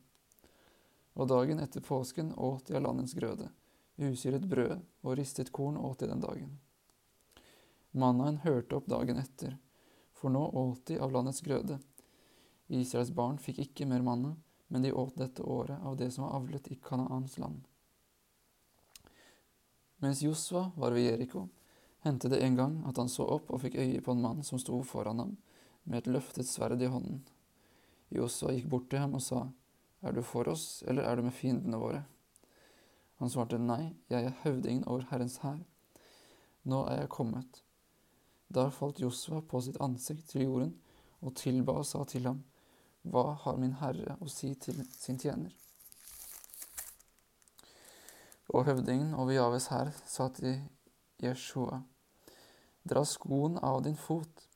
Og 1.14 1.28
dagen 1.28 1.60
etter 1.60 1.84
påsken 1.84 2.32
åt 2.36 2.66
de 2.66 2.78
av 2.78 2.86
landets 2.88 3.14
grøde 3.14 3.50
usyret 4.00 4.44
brød 4.48 4.80
og 5.04 5.16
ristet 5.18 5.52
korn 5.52 5.76
åt 5.76 6.00
de 6.00 6.08
den 6.08 6.20
dagen. 6.20 6.58
Mannaen 7.90 8.40
hørte 8.44 8.78
opp 8.78 8.86
dagen 8.88 9.18
etter, 9.20 9.56
for 10.14 10.32
nå 10.32 10.42
åt 10.56 10.86
de 10.88 10.98
av 11.02 11.12
landets 11.12 11.42
grøde. 11.44 11.80
Israels 12.68 13.10
barn 13.10 13.38
fikk 13.42 13.60
ikke 13.64 13.88
mer 13.90 14.04
manna, 14.06 14.36
men 14.68 14.82
de 14.82 14.92
åt 14.92 15.16
dette 15.18 15.42
året 15.42 15.82
av 15.82 15.96
det 15.98 16.10
som 16.14 16.24
var 16.24 16.38
avlet 16.38 16.70
i 16.70 16.78
Kanaans 16.80 17.36
land. 17.42 17.64
Mens 20.00 20.22
Josva 20.22 20.70
var 20.76 20.94
ved 20.94 21.10
Jeriko, 21.10 21.48
hendte 22.04 22.28
det 22.32 22.40
en 22.44 22.56
gang 22.56 22.78
at 22.88 22.96
han 22.96 23.08
så 23.08 23.26
opp 23.36 23.50
og 23.50 23.62
fikk 23.64 23.76
øye 23.80 24.00
på 24.04 24.14
en 24.14 24.22
mann 24.24 24.42
som 24.46 24.58
sto 24.58 24.82
foran 24.86 25.20
ham 25.20 25.36
med 25.84 26.02
et 26.02 26.12
løftet 26.12 26.48
sverd 26.48 26.82
i 26.82 26.88
hånden. 26.90 27.22
Josua 28.10 28.54
gikk 28.54 28.68
bort 28.70 28.88
til 28.90 29.02
ham 29.02 29.14
og 29.14 29.22
sa, 29.22 29.48
Er 30.02 30.12
du 30.12 30.22
for 30.22 30.48
oss, 30.48 30.82
eller 30.88 31.04
er 31.04 31.16
du 31.16 31.22
med 31.22 31.34
fiendene 31.36 31.78
våre? 31.78 32.04
Han 33.20 33.30
svarte, 33.30 33.58
Nei, 33.58 33.94
jeg 34.08 34.24
er 34.24 34.38
høvdingen 34.42 34.86
over 34.88 35.04
Herrens 35.10 35.36
hær. 35.44 35.60
Nå 36.64 36.84
er 36.88 37.02
jeg 37.02 37.12
kommet. 37.12 37.62
Da 38.48 38.70
falt 38.70 39.00
Josua 39.00 39.40
på 39.40 39.60
sitt 39.60 39.76
ansikt 39.80 40.30
til 40.32 40.48
jorden 40.48 40.72
og 41.20 41.36
tilba 41.36 41.76
og 41.78 41.86
sa 41.86 42.04
til 42.08 42.26
ham, 42.26 42.42
Hva 43.02 43.36
har 43.44 43.60
min 43.60 43.76
herre 43.80 44.16
å 44.20 44.28
si 44.28 44.54
til 44.54 44.82
sin 44.96 45.20
tjener? 45.20 45.52
Og 48.50 48.66
høvdingen 48.66 49.14
over 49.14 49.36
Javes 49.36 49.68
hær 49.70 49.92
sa 50.08 50.26
til 50.34 50.58
Jeshua, 51.22 51.82
Dra 52.82 53.04
skoen 53.04 53.58
av 53.58 53.82
din 53.82 53.96
fot, 53.96 54.48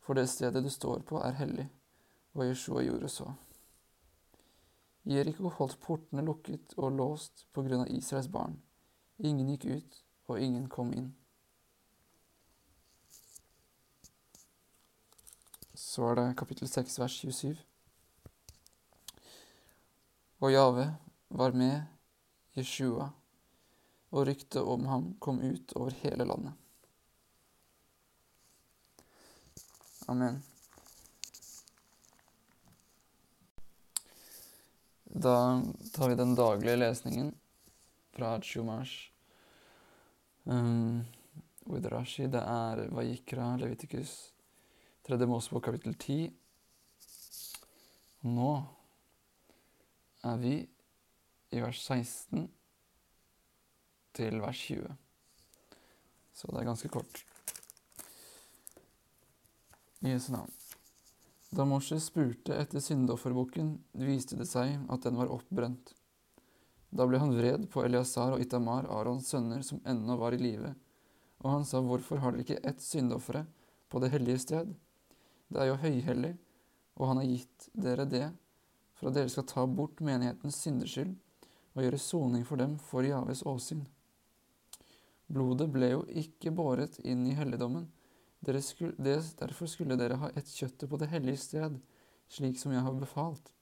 for 0.00 0.14
det 0.16 0.28
stedet 0.30 0.62
du 0.64 0.70
står 0.72 1.04
på, 1.08 1.20
er 1.20 1.36
hellig. 1.36 1.68
Og 2.34 2.46
Jeshua 2.46 2.82
gjorde 2.86 3.10
så. 3.12 3.28
Jeriko 5.08 5.50
holdt 5.56 5.78
portene 5.80 6.24
lukket 6.24 6.74
og 6.76 6.92
låst 6.96 7.46
på 7.52 7.64
grunn 7.64 7.84
av 7.84 7.92
Israels 7.92 8.28
barn. 8.28 8.58
Ingen 9.18 9.48
gikk 9.54 9.64
ut, 9.64 10.02
og 10.28 10.40
ingen 10.40 10.68
kom 10.68 10.92
inn. 10.92 11.08
Så 15.74 16.10
er 16.10 16.18
det 16.18 16.26
kapittel 16.38 16.68
6, 16.68 16.98
vers 17.00 17.16
27. 17.24 17.56
Og 20.38 20.52
Jave 20.52 20.84
var 21.28 21.56
med 21.56 21.82
Jeshua, 22.54 23.08
og 24.12 24.26
ryktet 24.28 24.62
om 24.62 24.86
ham 24.86 25.12
kom 25.18 25.40
ut 25.40 25.72
over 25.76 25.96
hele 26.04 26.24
landet. 26.28 26.67
Amen. 30.08 30.42
Da 35.04 35.62
tar 35.92 36.08
vi 36.08 36.14
den 36.14 36.34
daglige 36.34 36.76
lesningen 36.76 37.34
fra 38.10 38.40
Chumash. 38.40 39.12
Um, 40.44 41.04
det 41.64 42.40
er 42.40 42.88
Vajikra, 42.88 43.56
Levitikus, 43.56 44.32
tredje 45.04 45.28
Mosebok 45.28 45.64
kapittel 45.68 45.94
10. 45.94 46.32
Nå 48.32 48.52
er 50.24 50.36
vi 50.40 50.56
i 51.52 51.60
vers 51.60 51.84
16 51.84 52.48
til 54.16 54.40
vers 54.40 54.68
20. 54.72 54.88
Så 56.32 56.48
det 56.48 56.62
er 56.62 56.72
ganske 56.72 56.96
kort. 56.96 57.28
Jesu 60.00 60.32
navn. 60.32 60.50
Da 61.50 61.64
Moshe 61.64 61.96
spurte 62.00 62.54
etter 62.54 62.80
syndeofferbukken, 62.80 63.72
viste 63.98 64.36
det 64.38 64.46
seg 64.46 64.76
at 64.92 65.06
den 65.06 65.16
var 65.18 65.30
oppbrent. 65.32 65.94
Da 66.90 67.06
ble 67.08 67.18
han 67.20 67.34
vred 67.34 67.66
på 67.72 67.82
Eliasar 67.84 68.36
og 68.36 68.42
Itamar, 68.44 68.86
Arons 68.92 69.28
sønner, 69.32 69.64
som 69.66 69.80
ennå 69.88 70.16
var 70.20 70.36
i 70.36 70.40
live, 70.40 70.74
og 71.42 71.50
han 71.50 71.66
sa, 71.66 71.80
Hvorfor 71.82 72.22
har 72.22 72.36
dere 72.36 72.44
ikke 72.44 72.60
ett 72.68 72.84
syndoffere 72.84 73.44
på 73.88 74.00
det 74.02 74.12
hellige 74.14 74.44
sted? 74.44 74.70
Det 75.48 75.62
er 75.62 75.72
jo 75.72 75.80
høyhellig, 75.82 76.34
og 76.98 77.10
han 77.10 77.22
har 77.22 77.30
gitt 77.32 77.68
dere 77.74 78.06
det 78.08 78.26
for 78.98 79.10
at 79.10 79.18
dere 79.18 79.32
skal 79.32 79.46
ta 79.48 79.66
bort 79.66 80.02
menighetens 80.04 80.62
synderskyld 80.62 81.14
og 81.74 81.84
gjøre 81.84 82.02
soning 82.02 82.46
for 82.46 82.60
dem 82.60 82.78
for 82.82 83.06
Javes 83.06 83.44
åsyn. 83.46 83.86
Blodet 85.28 85.68
ble 85.72 85.92
jo 85.92 86.02
ikke 86.08 86.54
båret 86.54 86.98
inn 87.04 87.26
i 87.28 87.36
helligdommen, 87.38 87.86
skulle, 88.62 88.94
det, 88.98 89.38
derfor 89.38 89.66
skulle 89.66 89.96
dere 89.96 90.16
ha 90.16 90.30
ett 90.30 90.48
kjøttet 90.48 90.88
på 90.90 90.96
det 90.96 91.10
hellige 91.10 91.36
sted, 91.36 91.80
slik 92.28 92.58
som 92.58 92.72
jeg 92.72 92.82
har 92.82 92.94
befalt. 92.94 93.52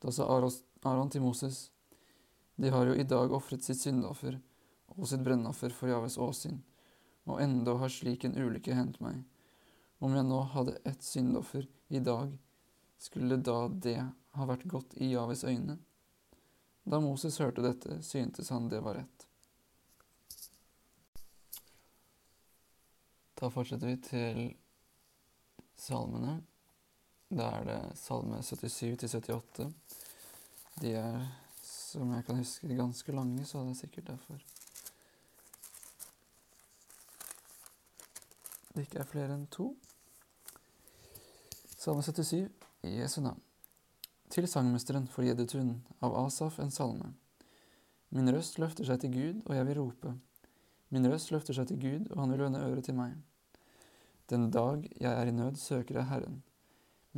Da 0.00 0.12
sa 0.12 0.26
Aron 0.26 1.10
til 1.10 1.22
Moses, 1.22 1.70
de 2.56 2.70
har 2.70 2.86
jo 2.86 2.94
i 2.94 3.04
dag 3.04 3.32
ofret 3.32 3.64
sitt 3.64 3.80
syndoffer 3.80 4.40
og 4.96 5.06
sitt 5.08 5.22
brennoffer 5.24 5.72
for 5.72 5.92
Javes 5.92 6.18
åsyn, 6.18 6.58
og 7.28 7.40
enda 7.40 7.76
har 7.78 7.92
slik 7.92 8.24
en 8.24 8.36
ulykke 8.36 8.74
hendt 8.74 9.00
meg. 9.00 9.22
Om 10.00 10.16
jeg 10.16 10.26
nå 10.26 10.40
hadde 10.54 10.78
ett 10.88 11.04
syndoffer 11.04 11.68
i 11.88 12.00
dag, 12.00 12.32
skulle 12.98 13.36
da 13.36 13.68
det 13.68 14.00
ha 14.36 14.46
vært 14.48 14.66
godt 14.68 14.96
i 14.96 15.12
Javes 15.12 15.44
øyne? 15.44 15.78
Da 16.84 17.00
Moses 17.00 17.38
hørte 17.38 17.62
dette, 17.64 18.00
syntes 18.02 18.48
han 18.50 18.68
det 18.72 18.80
var 18.84 18.96
rett. 18.98 19.29
Da 23.40 23.48
fortsetter 23.48 23.88
vi 23.88 23.96
til 24.04 24.40
salmene. 25.80 26.38
Da 27.30 27.50
er 27.58 27.68
det 27.68 27.80
salme 27.98 28.42
77 28.44 28.96
til 29.00 29.08
78. 29.08 29.68
De 30.80 30.94
er, 31.00 31.28
som 31.64 32.12
jeg 32.14 32.26
kan 32.26 32.40
huske, 32.40 32.74
ganske 32.76 33.12
lange, 33.12 33.44
så 33.46 33.64
det 33.64 33.76
er 33.76 33.84
sikkert 33.84 34.12
derfor 34.12 34.40
det 38.80 38.86
ikke 38.86 39.02
er 39.02 39.08
flere 39.08 39.36
enn 39.36 39.46
to. 39.52 39.72
Salme 41.76 42.02
77 42.04 42.48
i 42.88 42.96
Jesu 43.00 43.20
navn. 43.20 43.40
Til 44.30 44.46
sangmesteren 44.48 45.08
for 45.10 45.26
Gjeddetun, 45.26 45.74
av 46.00 46.14
Asaf 46.22 46.60
en 46.62 46.70
salme. 46.72 47.10
Min 48.14 48.30
røst 48.32 48.60
løfter 48.62 48.86
seg 48.86 49.02
til 49.02 49.12
Gud, 49.14 49.42
og 49.46 49.56
jeg 49.56 49.66
vil 49.68 49.80
rope. 49.82 50.14
Min 50.94 51.08
røst 51.10 51.32
løfter 51.34 51.56
seg 51.56 51.68
til 51.68 51.80
Gud, 51.82 52.08
og 52.14 52.22
han 52.22 52.32
vil 52.32 52.44
vende 52.46 52.62
øret 52.62 52.86
til 52.86 52.96
meg. 52.96 53.18
Den 54.30 54.46
dag 54.54 54.84
jeg 54.94 55.10
er 55.10 55.26
i 55.26 55.34
nød, 55.34 55.56
søker 55.58 55.96
jeg 55.98 56.06
Herren. 56.06 56.36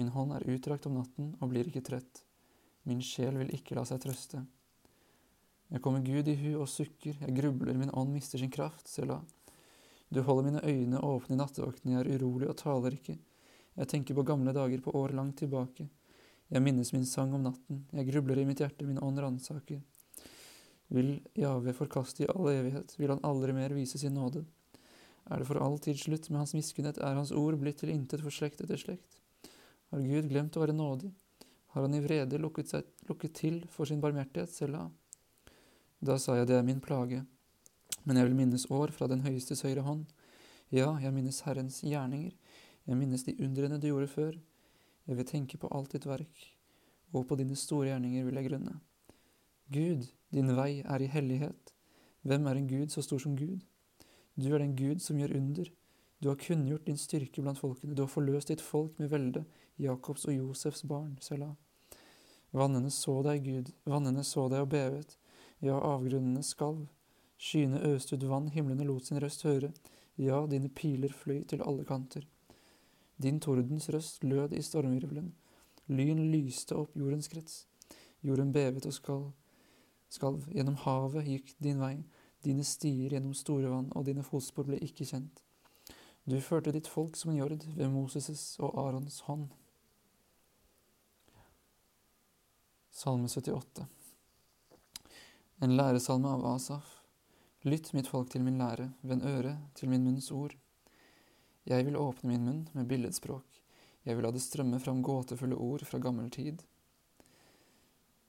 Min 0.00 0.08
hånd 0.14 0.30
er 0.32 0.46
utdrakt 0.48 0.86
om 0.88 0.94
natten 0.96 1.34
og 1.44 1.50
blir 1.50 1.68
ikke 1.68 1.82
trett. 1.84 2.22
Min 2.88 3.02
sjel 3.04 3.36
vil 3.36 3.52
ikke 3.52 3.76
la 3.76 3.82
seg 3.84 4.00
trøste. 4.00 4.40
Jeg 5.72 5.82
kommer 5.84 6.00
Gud 6.06 6.30
i 6.32 6.36
hu 6.40 6.54
og 6.62 6.70
sukker, 6.72 7.18
jeg 7.20 7.34
grubler, 7.36 7.76
min 7.76 7.92
ånd 7.92 8.14
mister 8.16 8.40
sin 8.40 8.52
kraft, 8.52 8.88
Selah. 8.88 9.20
Du 10.08 10.22
holder 10.24 10.48
mine 10.48 10.64
øyne 10.64 11.02
åpne 11.04 11.36
i 11.36 11.40
nattevakten, 11.40 11.92
jeg 11.92 12.00
er 12.00 12.10
urolig 12.16 12.48
og 12.48 12.56
taler 12.60 12.96
ikke. 12.96 13.18
Jeg 13.76 13.92
tenker 13.92 14.16
på 14.16 14.24
gamle 14.32 14.56
dager, 14.56 14.80
på 14.80 14.96
år 14.96 15.12
langt 15.16 15.36
tilbake. 15.40 15.90
Jeg 16.48 16.64
minnes 16.64 16.94
min 16.96 17.06
sang 17.08 17.36
om 17.36 17.44
natten, 17.44 17.84
jeg 17.92 18.08
grubler 18.08 18.40
i 18.40 18.48
mitt 18.48 18.64
hjerte, 18.64 18.88
min 18.88 19.00
ånd 19.04 19.20
ransaker. 19.20 19.84
Vil 20.92 21.14
Jave 21.36 21.76
forkaste 21.76 22.24
i 22.24 22.32
all 22.32 22.52
evighet, 22.56 22.96
vil 22.96 23.12
han 23.12 23.24
aldri 23.24 23.52
mer 23.56 23.76
vise 23.76 24.00
sin 24.00 24.16
nåde. 24.16 24.46
Er 25.30 25.38
det 25.38 25.46
for 25.48 25.60
all 25.62 25.78
tid 25.82 26.00
slutt 26.00 26.28
med 26.30 26.42
hans 26.42 26.54
miskunnhet, 26.56 26.98
er 26.98 27.18
hans 27.18 27.32
ord 27.32 27.58
blitt 27.60 27.78
til 27.82 27.92
intet 27.94 28.22
for 28.24 28.34
slekt 28.34 28.62
etter 28.64 28.80
slekt. 28.80 29.20
Har 29.92 30.02
Gud 30.02 30.28
glemt 30.30 30.56
å 30.56 30.62
være 30.64 30.74
nådig? 30.76 31.12
Har 31.72 31.86
han 31.86 31.94
i 31.94 32.02
vrede 32.04 32.40
lukket, 32.40 32.68
seg, 32.72 32.88
lukket 33.08 33.34
til 33.38 33.60
for 33.72 33.88
sin 33.88 34.00
barmhjertighet, 34.02 34.52
Selah? 34.52 34.90
Da 36.02 36.18
sa 36.18 36.36
jeg 36.36 36.48
det 36.50 36.58
er 36.58 36.66
min 36.66 36.82
plage, 36.82 37.22
men 38.02 38.18
jeg 38.18 38.26
vil 38.28 38.36
minnes 38.36 38.66
år 38.74 38.90
fra 38.92 39.06
den 39.08 39.22
høyestes 39.24 39.62
høyre 39.62 39.84
hånd. 39.86 40.06
Ja, 40.74 40.90
jeg 41.00 41.14
minnes 41.14 41.42
Herrens 41.46 41.78
gjerninger, 41.86 42.32
jeg 42.88 42.98
minnes 42.98 43.24
de 43.24 43.36
undrene 43.44 43.78
du 43.78 43.86
gjorde 43.88 44.10
før. 44.10 44.38
Jeg 45.06 45.18
vil 45.18 45.28
tenke 45.28 45.58
på 45.58 45.70
alt 45.74 45.94
ditt 45.94 46.06
verk, 46.06 46.46
og 47.12 47.28
på 47.28 47.38
dine 47.38 47.56
store 47.58 47.92
gjerninger 47.92 48.26
vil 48.26 48.40
jeg 48.40 48.48
grunne. 48.50 48.78
Gud, 49.72 50.08
din 50.34 50.52
vei 50.56 50.82
er 50.82 51.02
i 51.04 51.10
hellighet. 51.10 51.72
Hvem 52.26 52.46
er 52.46 52.58
en 52.58 52.68
Gud 52.68 52.92
så 52.92 53.02
stor 53.04 53.22
som 53.22 53.36
Gud? 53.38 53.62
Du 54.36 54.52
er 54.54 54.62
den 54.62 54.76
Gud 54.76 55.02
som 55.04 55.18
gjør 55.20 55.36
under. 55.36 55.68
Du 56.22 56.28
har 56.28 56.38
kunngjort 56.38 56.86
din 56.86 56.96
styrke 56.96 57.42
blant 57.42 57.58
folkene, 57.58 57.94
du 57.94 58.02
har 58.04 58.10
forløst 58.10 58.48
ditt 58.52 58.60
folk 58.62 58.98
med 58.98 59.10
velde, 59.10 59.44
Jakobs 59.78 60.28
og 60.30 60.36
Josefs 60.36 60.84
barn, 60.86 61.16
Selah. 61.20 61.56
Vannene 62.52 62.92
så 62.94 63.16
deg, 63.26 63.42
Gud, 63.42 63.72
vannene 63.88 64.22
så 64.24 64.46
deg 64.52 64.62
og 64.62 64.70
bevet, 64.70 65.16
ja, 65.64 65.78
avgrunnene 65.80 66.44
skalv. 66.46 66.84
Skyene 67.42 67.80
øste 67.90 68.14
ut 68.14 68.28
vann, 68.30 68.52
himlene 68.54 68.86
lot 68.86 69.08
sin 69.08 69.18
røst 69.18 69.42
høre, 69.48 69.72
ja, 70.20 70.44
dine 70.46 70.70
piler 70.70 71.10
fløy 71.10 71.42
til 71.48 71.64
alle 71.66 71.84
kanter. 71.88 72.28
Din 73.18 73.40
tordens 73.40 73.88
røst 73.90 74.22
lød 74.24 74.54
i 74.54 74.62
stormvirvelen, 74.62 75.32
lyn 75.90 76.22
lyste 76.30 76.76
opp 76.78 76.94
jordens 76.96 77.28
krets. 77.32 77.64
Jorden 78.22 78.52
bevet 78.54 78.86
og 78.86 78.94
skalv. 78.94 80.46
Gjennom 80.54 80.78
havet 80.84 81.26
gikk 81.26 81.56
din 81.58 81.82
vei, 81.82 81.96
dine 82.44 82.64
stier 82.64 83.14
gjennom 83.14 83.34
store 83.34 83.70
vann, 83.72 83.90
og 83.96 84.06
dine 84.06 84.24
fotspor 84.26 84.68
ble 84.68 84.80
ikke 84.82 85.06
kjent. 85.08 85.42
Du 86.24 86.38
førte 86.40 86.72
ditt 86.74 86.86
folk 86.86 87.16
som 87.18 87.32
en 87.32 87.40
jord 87.40 87.64
ved 87.74 87.90
Moses' 87.90 88.54
og 88.62 88.76
Arons 88.78 89.20
hånd. 89.26 89.48
Salme 92.92 93.28
78 93.28 93.86
En 95.64 95.76
læresalme 95.76 96.28
av 96.28 96.44
Asaf. 96.54 96.98
Lytt, 97.62 97.92
mitt 97.94 98.10
folk, 98.10 98.30
til 98.30 98.42
min 98.42 98.58
lære, 98.58 98.90
vend 99.02 99.22
øre 99.26 99.56
til 99.78 99.90
min 99.90 100.04
munns 100.06 100.30
ord. 100.34 100.54
Jeg 101.66 101.86
vil 101.86 101.98
åpne 101.98 102.30
min 102.32 102.46
munn 102.46 102.62
med 102.74 102.88
billedspråk, 102.90 103.62
jeg 104.02 104.18
vil 104.18 104.26
la 104.26 104.32
det 104.34 104.42
strømme 104.42 104.80
fram 104.82 105.02
gåtefulle 105.02 105.54
ord 105.54 105.84
fra 105.86 106.00
gammel 106.02 106.30
tid. 106.30 106.62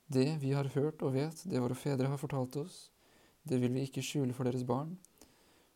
Det 0.06 0.38
vi 0.42 0.52
har 0.54 0.70
hørt 0.76 1.02
og 1.02 1.16
vet, 1.16 1.42
det 1.50 1.62
våre 1.62 1.78
fedre 1.78 2.12
har 2.12 2.22
fortalt 2.22 2.60
oss, 2.62 2.92
det 3.44 3.60
vil 3.60 3.74
vi 3.76 3.84
ikke 3.88 4.04
skjule 4.06 4.36
for 4.36 4.48
deres 4.48 4.66
barn. 4.68 4.96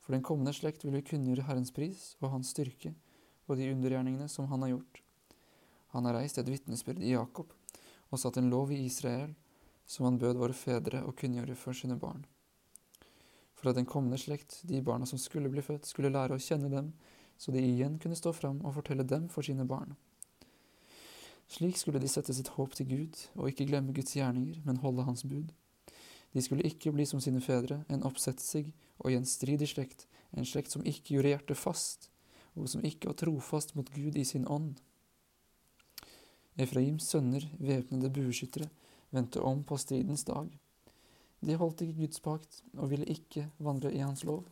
For 0.03 0.15
den 0.15 0.23
kommende 0.23 0.53
slekt 0.55 0.85
vil 0.85 0.95
vi 0.95 1.03
kunngjøre 1.09 1.45
Herrens 1.49 1.73
pris 1.75 2.13
og 2.21 2.31
Hans 2.31 2.53
styrke 2.55 2.93
og 3.47 3.59
de 3.59 3.71
undergjerningene 3.73 4.29
som 4.31 4.47
Han 4.51 4.63
har 4.63 4.75
gjort. 4.75 5.01
Han 5.95 6.05
har 6.05 6.17
reist 6.19 6.37
et 6.39 6.49
vitnesbyrd 6.51 7.03
i 7.03 7.13
Jakob 7.15 7.53
og 8.11 8.19
satt 8.21 8.39
en 8.39 8.49
lov 8.51 8.71
i 8.71 8.85
Israel, 8.85 9.33
som 9.87 10.05
han 10.07 10.19
bød 10.19 10.39
våre 10.39 10.55
fedre 10.55 11.01
å 11.03 11.13
kunngjøre 11.15 11.55
for 11.59 11.75
sine 11.75 11.95
barn. 11.99 12.25
For 13.57 13.71
at 13.71 13.79
den 13.79 13.87
kommende 13.89 14.19
slekt, 14.21 14.61
de 14.67 14.81
barna 14.83 15.07
som 15.09 15.19
skulle 15.19 15.51
bli 15.51 15.63
født, 15.63 15.87
skulle 15.87 16.11
lære 16.13 16.35
å 16.35 16.43
kjenne 16.43 16.71
dem, 16.71 16.91
så 17.37 17.51
de 17.51 17.63
igjen 17.63 17.97
kunne 17.99 18.15
stå 18.15 18.33
fram 18.35 18.59
og 18.65 18.75
fortelle 18.77 19.03
dem 19.07 19.27
for 19.33 19.43
sine 19.43 19.65
barn. 19.67 19.95
Slik 21.47 21.79
skulle 21.79 21.99
de 22.03 22.09
sette 22.11 22.35
sitt 22.35 22.51
håp 22.57 22.75
til 22.75 22.89
Gud 22.89 23.19
og 23.37 23.47
ikke 23.49 23.67
glemme 23.69 23.95
Guds 23.95 24.15
gjerninger, 24.17 24.59
men 24.65 24.81
holde 24.83 25.05
Hans 25.07 25.23
bud. 25.23 25.53
De 26.37 26.41
skulle 26.45 26.67
ikke 26.69 26.91
bli 26.93 27.05
som 27.09 27.21
sine 27.23 27.41
fedre, 27.41 27.79
en 27.89 28.03
oppsetsig 28.05 28.67
og 29.01 29.09
gjenstridig 29.09 29.71
slekt, 29.71 30.03
en 30.37 30.45
slekt 30.45 30.69
som 30.69 30.83
ikke 30.85 31.15
gjorde 31.15 31.31
hjertet 31.31 31.57
fast, 31.57 32.11
og 32.53 32.69
som 32.69 32.83
ikke 32.85 33.09
var 33.09 33.17
trofast 33.17 33.73
mot 33.73 33.89
Gud 33.95 34.19
i 34.21 34.25
sin 34.27 34.45
ånd. 34.45 34.75
Efraims 36.61 37.09
sønner, 37.09 37.47
væpnede 37.57 38.13
bueskyttere, 38.13 38.69
vendte 39.09 39.41
om 39.41 39.63
på 39.65 39.79
stridens 39.81 40.27
dag. 40.29 40.51
De 41.41 41.57
holdt 41.57 41.81
ikke 41.81 42.03
Guds 42.03 42.21
pakt 42.21 42.61
og 42.75 42.91
ville 42.93 43.09
ikke 43.09 43.47
vandre 43.57 43.89
i 43.93 44.05
hans 44.05 44.21
lov. 44.29 44.45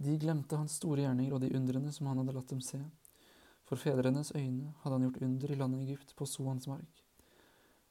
De 0.00 0.16
glemte 0.20 0.56
hans 0.56 0.76
store 0.80 1.04
gjerninger 1.04 1.36
og 1.36 1.44
de 1.44 1.52
undrene 1.56 1.92
som 1.92 2.08
han 2.08 2.24
hadde 2.24 2.36
latt 2.36 2.52
dem 2.56 2.64
se. 2.64 2.80
For 3.68 3.80
fedrenes 3.80 4.32
øyne 4.32 4.72
hadde 4.80 4.96
han 4.96 5.06
gjort 5.10 5.24
under 5.28 5.52
i 5.52 5.60
landet 5.60 5.84
Egypt, 5.90 6.16
på 6.16 6.28
Soans 6.28 6.68
mark. 6.72 7.05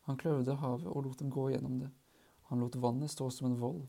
Han 0.06 0.18
kløvde 0.22 0.58
havet 0.62 0.88
og 0.92 1.06
lot 1.06 1.20
dem 1.22 1.32
gå 1.34 1.50
gjennom 1.52 1.80
det. 1.82 1.90
Han 2.50 2.62
lot 2.62 2.78
vannet 2.78 3.12
stå 3.12 3.30
som 3.34 3.50
en 3.50 3.60
vold. 3.60 3.84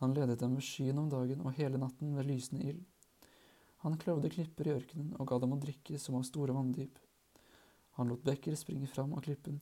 Han 0.00 0.14
ledet 0.16 0.40
dem 0.40 0.56
med 0.56 0.64
skyen 0.64 0.98
om 0.98 1.10
dagen 1.12 1.44
og 1.44 1.56
hele 1.58 1.80
natten 1.80 2.14
ved 2.16 2.28
lysende 2.28 2.64
ild. 2.64 2.82
Han 3.84 3.98
kløvde 4.00 4.32
klipper 4.32 4.68
i 4.68 4.74
ørkenen 4.74 5.12
og 5.18 5.28
ga 5.28 5.38
dem 5.42 5.52
å 5.52 5.60
drikke 5.60 5.98
som 6.00 6.16
av 6.16 6.24
store 6.24 6.56
vanndyp. 6.56 6.96
Han 7.98 8.08
lot 8.08 8.24
bekker 8.24 8.56
springe 8.56 8.88
fram 8.90 9.12
av 9.14 9.26
klippen 9.26 9.60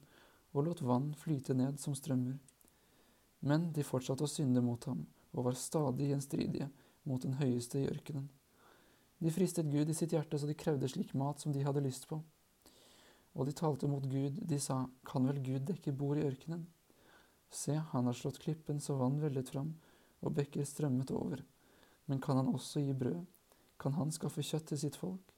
og 0.52 0.66
lot 0.66 0.82
vann 0.86 1.10
flyte 1.18 1.56
ned 1.58 1.80
som 1.80 1.96
strømmer. 1.98 2.38
Men 3.42 3.72
de 3.74 3.82
fortsatte 3.82 4.24
å 4.24 4.30
synde 4.30 4.62
mot 4.62 4.84
ham 4.86 5.02
og 5.32 5.48
var 5.48 5.58
stadig 5.58 6.12
gjenstridige 6.12 6.68
mot 7.08 7.22
den 7.24 7.34
høyeste 7.40 7.80
i 7.80 7.88
ørkenen. 7.90 8.28
De 9.22 9.30
fristet 9.30 9.70
Gud 9.70 9.90
i 9.90 9.94
sitt 9.94 10.12
hjerte, 10.14 10.38
så 10.38 10.46
de 10.46 10.56
krevde 10.58 10.88
slik 10.90 11.12
mat 11.14 11.42
som 11.42 11.52
de 11.54 11.62
hadde 11.62 11.82
lyst 11.84 12.08
på. 12.10 12.18
Og 13.32 13.48
de 13.48 13.54
talte 13.56 13.88
mot 13.88 14.04
Gud, 14.04 14.38
de 14.48 14.58
sa, 14.60 14.82
kan 15.08 15.26
vel 15.28 15.40
Gud 15.44 15.64
dekke 15.68 15.94
bord 15.96 16.20
i 16.20 16.26
ørkenen? 16.26 16.66
Se, 17.52 17.74
han 17.92 18.08
har 18.08 18.16
slått 18.16 18.40
klippen 18.42 18.80
så 18.80 18.96
vann 19.00 19.20
vellet 19.20 19.48
fram, 19.52 19.74
og 20.20 20.34
bekker 20.36 20.64
strømmet 20.68 21.12
over. 21.16 21.42
Men 22.08 22.20
kan 22.20 22.38
han 22.40 22.52
også 22.52 22.84
gi 22.84 22.94
brød? 22.96 23.24
Kan 23.80 23.96
han 23.96 24.12
skaffe 24.14 24.44
kjøtt 24.44 24.68
til 24.70 24.80
sitt 24.84 24.98
folk? 25.00 25.34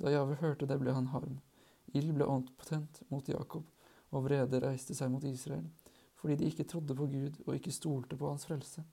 Da 0.00 0.12
Jave 0.12 0.38
hørte 0.42 0.66
det, 0.66 0.78
ble 0.80 0.94
han 0.96 1.10
harm. 1.14 1.40
Ild 1.94 2.14
ble 2.14 2.26
åndpotent 2.26 3.02
mot 3.10 3.26
Jakob, 3.28 3.66
og 4.10 4.26
vrede 4.26 4.62
reiste 4.62 4.94
seg 4.98 5.10
mot 5.12 5.24
Israel, 5.24 5.66
fordi 6.20 6.38
de 6.40 6.48
ikke 6.50 6.68
trodde 6.68 6.96
på 6.96 7.06
Gud 7.10 7.42
og 7.46 7.54
ikke 7.56 7.74
stolte 7.74 8.18
på 8.18 8.30
hans 8.30 8.46
frelse. 8.50 8.84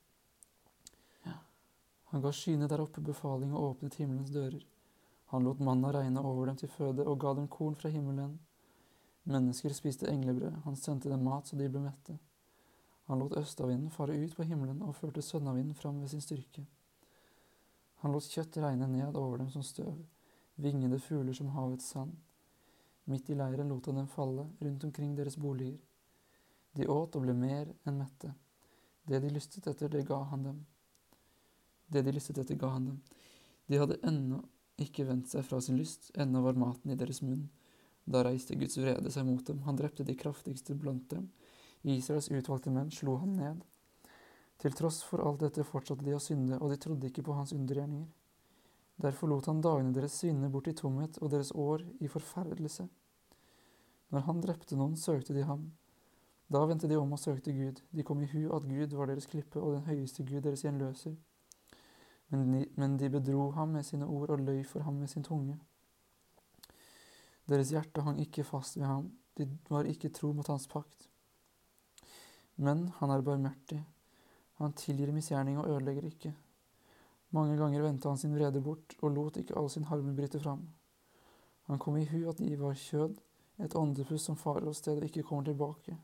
Han 2.11 2.23
ga 2.23 2.31
skyene 2.31 2.69
der 2.71 2.79
oppe 2.79 3.01
befaling 3.03 3.51
og 3.51 3.73
åpnet 3.73 3.97
himmelens 3.99 4.31
dører. 4.31 4.61
Han 5.27 5.43
lot 5.43 5.59
manna 5.59 5.91
regne 5.93 6.21
over 6.23 6.45
dem 6.47 6.55
til 6.55 6.69
føde 6.71 7.03
og 7.03 7.19
ga 7.19 7.33
dem 7.35 7.47
korn 7.51 7.75
fra 7.75 7.89
himmelen. 7.91 8.37
Mennesker 9.27 9.73
spiste 9.75 10.07
englebrød, 10.07 10.61
han 10.63 10.75
sendte 10.75 11.09
dem 11.11 11.25
mat 11.27 11.47
så 11.47 11.57
de 11.59 11.67
ble 11.67 11.81
mette. 11.83 12.15
Han 13.07 13.19
lot 13.19 13.35
østavinden 13.39 13.91
fare 13.91 14.15
ut 14.15 14.35
på 14.35 14.43
himmelen 14.47 14.81
og 14.81 14.95
førte 14.95 15.21
sønnavinden 15.21 15.75
fram 15.75 15.99
ved 16.01 16.07
sin 16.13 16.23
styrke. 16.23 16.63
Han 18.03 18.15
lot 18.15 18.29
kjøtt 18.31 18.59
regne 18.63 18.87
ned 18.87 19.15
over 19.15 19.37
dem 19.37 19.49
som 19.51 19.63
støv, 19.63 19.99
vingede 20.55 20.99
fugler 20.99 21.33
som 21.33 21.51
havets 21.55 21.91
sand. 21.91 22.15
Midt 23.07 23.29
i 23.29 23.35
leiren 23.35 23.69
lot 23.71 23.85
han 23.91 23.99
dem 23.99 24.07
falle, 24.07 24.47
rundt 24.61 24.83
omkring 24.83 25.15
deres 25.17 25.37
boliger. 25.37 25.79
De 26.75 26.87
åt 26.87 27.15
og 27.15 27.23
ble 27.23 27.33
mer 27.33 27.71
enn 27.87 27.99
mette. 27.99 28.31
Det 29.07 29.19
de 29.23 29.31
lystet 29.31 29.67
etter, 29.67 29.89
det 29.89 30.07
ga 30.07 30.23
han 30.31 30.43
dem. 30.43 30.65
Det 31.87 32.03
de 32.03 32.11
lystet 32.15 32.37
etter, 32.37 32.55
ga 32.55 32.75
han 32.75 32.91
dem. 32.91 33.01
De 33.67 33.79
hadde 33.79 33.99
ennå 34.07 34.43
ikke 34.77 35.07
vendt 35.07 35.31
seg 35.31 35.45
fra 35.45 35.59
sin 35.61 35.77
lyst, 35.79 36.11
ennå 36.13 36.43
var 36.45 36.57
maten 36.59 36.93
i 36.93 36.97
deres 36.97 37.23
munn. 37.25 37.47
Da 38.05 38.21
reiste 38.23 38.55
Guds 38.55 38.77
vrede 38.79 39.11
seg 39.11 39.25
mot 39.27 39.43
dem, 39.47 39.63
han 39.65 39.77
drepte 39.79 40.05
de 40.07 40.15
kraftigste 40.15 40.75
blant 40.77 41.09
dem. 41.11 41.27
Israels 41.87 42.29
utvalgte 42.31 42.71
menn 42.73 42.91
slo 42.93 43.17
han 43.21 43.33
ned. 43.39 43.63
Til 44.61 44.73
tross 44.77 45.01
for 45.05 45.21
alt 45.25 45.41
dette 45.43 45.65
fortsatte 45.65 46.05
de 46.05 46.15
å 46.15 46.21
synde, 46.21 46.59
og 46.61 46.71
de 46.71 46.79
trodde 46.81 47.09
ikke 47.09 47.25
på 47.25 47.35
hans 47.37 47.53
undergjerninger. 47.53 48.07
Derfor 49.01 49.29
lot 49.29 49.49
han 49.49 49.61
dagene 49.61 49.93
deres 49.93 50.15
svinne 50.17 50.49
bort 50.49 50.69
i 50.69 50.75
tomhet 50.77 51.19
og 51.21 51.33
deres 51.33 51.51
år 51.53 51.83
i 52.01 52.09
forferdelse. 52.09 52.87
Når 54.13 54.25
han 54.25 54.41
drepte 54.41 54.77
noen, 54.79 54.95
søkte 54.97 55.35
de 55.35 55.45
ham. 55.45 55.67
Da 56.49 56.63
vendte 56.65 56.89
de 56.89 56.97
om 56.97 57.11
og 57.13 57.21
søkte 57.21 57.53
Gud. 57.53 57.83
De 57.93 58.05
kom 58.07 58.23
i 58.23 58.29
hu 58.31 58.47
at 58.55 58.65
Gud 58.65 58.95
var 58.97 59.11
deres 59.11 59.29
klippe 59.29 59.61
og 59.61 59.75
den 59.75 59.85
høyeste 59.89 60.25
Gud 60.25 60.41
deres 60.47 60.63
gjenløser 60.65 61.17
men 62.29 62.97
de, 62.99 63.09
bedro 63.09 63.51
ham 63.55 63.75
med 63.77 63.85
sine 63.87 64.05
ord 64.05 64.33
og 64.35 64.39
løy 64.43 64.63
for 64.67 64.83
ham 64.83 64.99
med 64.99 65.07
sin 65.07 65.23
tunge. 65.23 65.55
Deres 67.47 67.71
hjerte 67.71 68.03
hang 68.03 68.19
ikke 68.19 68.43
fast 68.43 68.77
ved 68.77 68.85
ham, 68.85 69.11
de 69.37 69.47
var 69.69 69.87
ikke 69.87 70.11
tro 70.11 70.33
mot 70.35 70.47
hans 70.47 70.67
pakt. 70.67 71.07
Men 72.57 72.89
han 72.97 73.13
er 73.13 73.23
barmhjertig, 73.23 73.79
han 74.59 74.73
tilgir 74.73 75.13
misgjerning 75.15 75.59
og 75.61 75.69
ødelegger 75.69 76.09
ikke. 76.09 76.33
Mange 77.31 77.55
ganger 77.59 77.83
vendte 77.85 78.09
han 78.09 78.17
sin 78.17 78.35
vrede 78.35 78.61
bort 78.63 78.97
og 79.01 79.13
lot 79.13 79.37
ikke 79.37 79.55
all 79.59 79.69
sin 79.69 79.87
harme 79.87 80.15
bryte 80.17 80.39
fram. 80.41 80.65
Han 81.67 81.79
kom 81.79 81.97
i 81.99 82.05
hu 82.07 82.25
at 82.29 82.39
de 82.39 82.55
var 82.59 82.75
kjød, 82.75 83.15
et 83.59 83.75
åndepust 83.75 84.29
som 84.29 84.37
farer 84.37 84.67
av 84.69 84.75
sted 84.77 84.99
og 84.99 85.07
ikke 85.07 85.25
kommer 85.25 85.47
tilbake. 85.47 85.95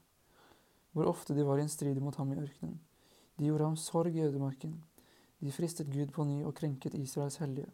Hvor 0.93 1.09
ofte 1.09 1.35
de 1.35 1.45
var 1.45 1.59
i 1.59 1.65
en 1.65 1.71
strid 1.71 1.99
mot 2.01 2.15
ham 2.15 2.31
i 2.33 2.39
ørkenen. 2.39 2.79
De 3.37 3.45
gjorde 3.45 3.67
ham 3.67 3.77
sorg 3.77 4.15
i 4.15 4.23
ødemarken. 4.25 4.75
De 5.43 5.51
fristet 5.51 5.89
Gud 5.91 6.13
på 6.15 6.23
ny 6.23 6.37
og 6.47 6.53
krenket 6.55 6.93
Israels 6.95 7.41
hellige. 7.41 7.67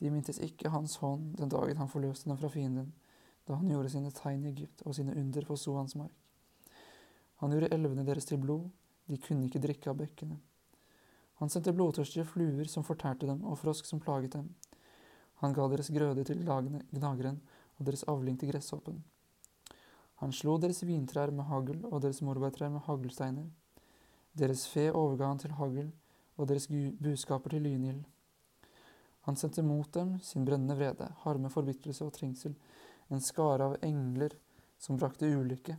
De 0.00 0.10
mintes 0.10 0.40
ikke 0.42 0.72
hans 0.74 0.96
hånd 0.98 1.36
den 1.38 1.52
dagen 1.52 1.78
han 1.78 1.90
forløste 1.92 2.26
dem 2.26 2.38
fra 2.40 2.50
fienden, 2.50 2.88
da 3.46 3.54
han 3.60 3.70
gjorde 3.70 3.92
sine 3.92 4.10
tegn 4.10 4.42
i 4.42 4.50
Egypt 4.50 4.82
og 4.82 4.96
sine 4.98 5.14
under 5.14 5.46
på 5.46 5.56
Soans 5.56 5.94
mark. 5.94 6.16
Han 7.44 7.54
gjorde 7.54 7.70
elvene 7.76 8.06
deres 8.08 8.26
til 8.26 8.40
blod, 8.42 8.66
de 9.06 9.20
kunne 9.22 9.46
ikke 9.46 9.62
drikke 9.62 9.92
av 9.92 10.00
bekkene. 10.00 10.40
Han 11.38 11.52
sendte 11.52 11.72
blodtørstige 11.72 12.26
fluer 12.26 12.66
som 12.68 12.84
fortærte 12.84 13.28
dem, 13.28 13.44
og 13.44 13.58
frosk 13.62 13.86
som 13.86 14.02
plaget 14.02 14.34
dem. 14.34 14.50
Han 15.44 15.54
ga 15.56 15.68
deres 15.70 15.88
grøde 15.94 16.24
til 16.24 16.42
gnageren 16.42 17.40
og 17.78 17.86
deres 17.86 18.02
avling 18.10 18.36
til 18.40 18.50
gresshoppen. 18.50 18.98
Han 20.20 20.34
slo 20.36 20.58
deres 20.60 20.82
vintrær 20.84 21.30
med 21.32 21.46
hagl 21.48 21.78
og 21.88 22.02
deres 22.02 22.20
morbærtrær 22.20 22.68
med 22.68 22.84
haglsteiner. 22.84 23.46
Deres 24.36 24.66
fe 24.68 24.90
overga 24.92 25.30
han 25.30 25.40
til 25.40 25.54
hagl, 25.56 25.88
og 26.40 26.48
deres 26.48 26.66
budskaper 27.02 27.52
til 27.54 27.62
lynild. 27.68 28.00
Han 29.28 29.36
sendte 29.36 29.62
mot 29.62 29.92
dem 29.94 30.16
sin 30.24 30.44
brennende 30.44 30.76
vrede, 30.76 31.10
harme, 31.24 31.50
forbitrelse 31.52 32.06
og 32.06 32.14
trengsel, 32.16 32.54
en 33.10 33.20
skare 33.20 33.66
av 33.68 33.76
engler 33.84 34.34
som 34.80 34.96
brakte 34.96 35.28
ulykke. 35.28 35.76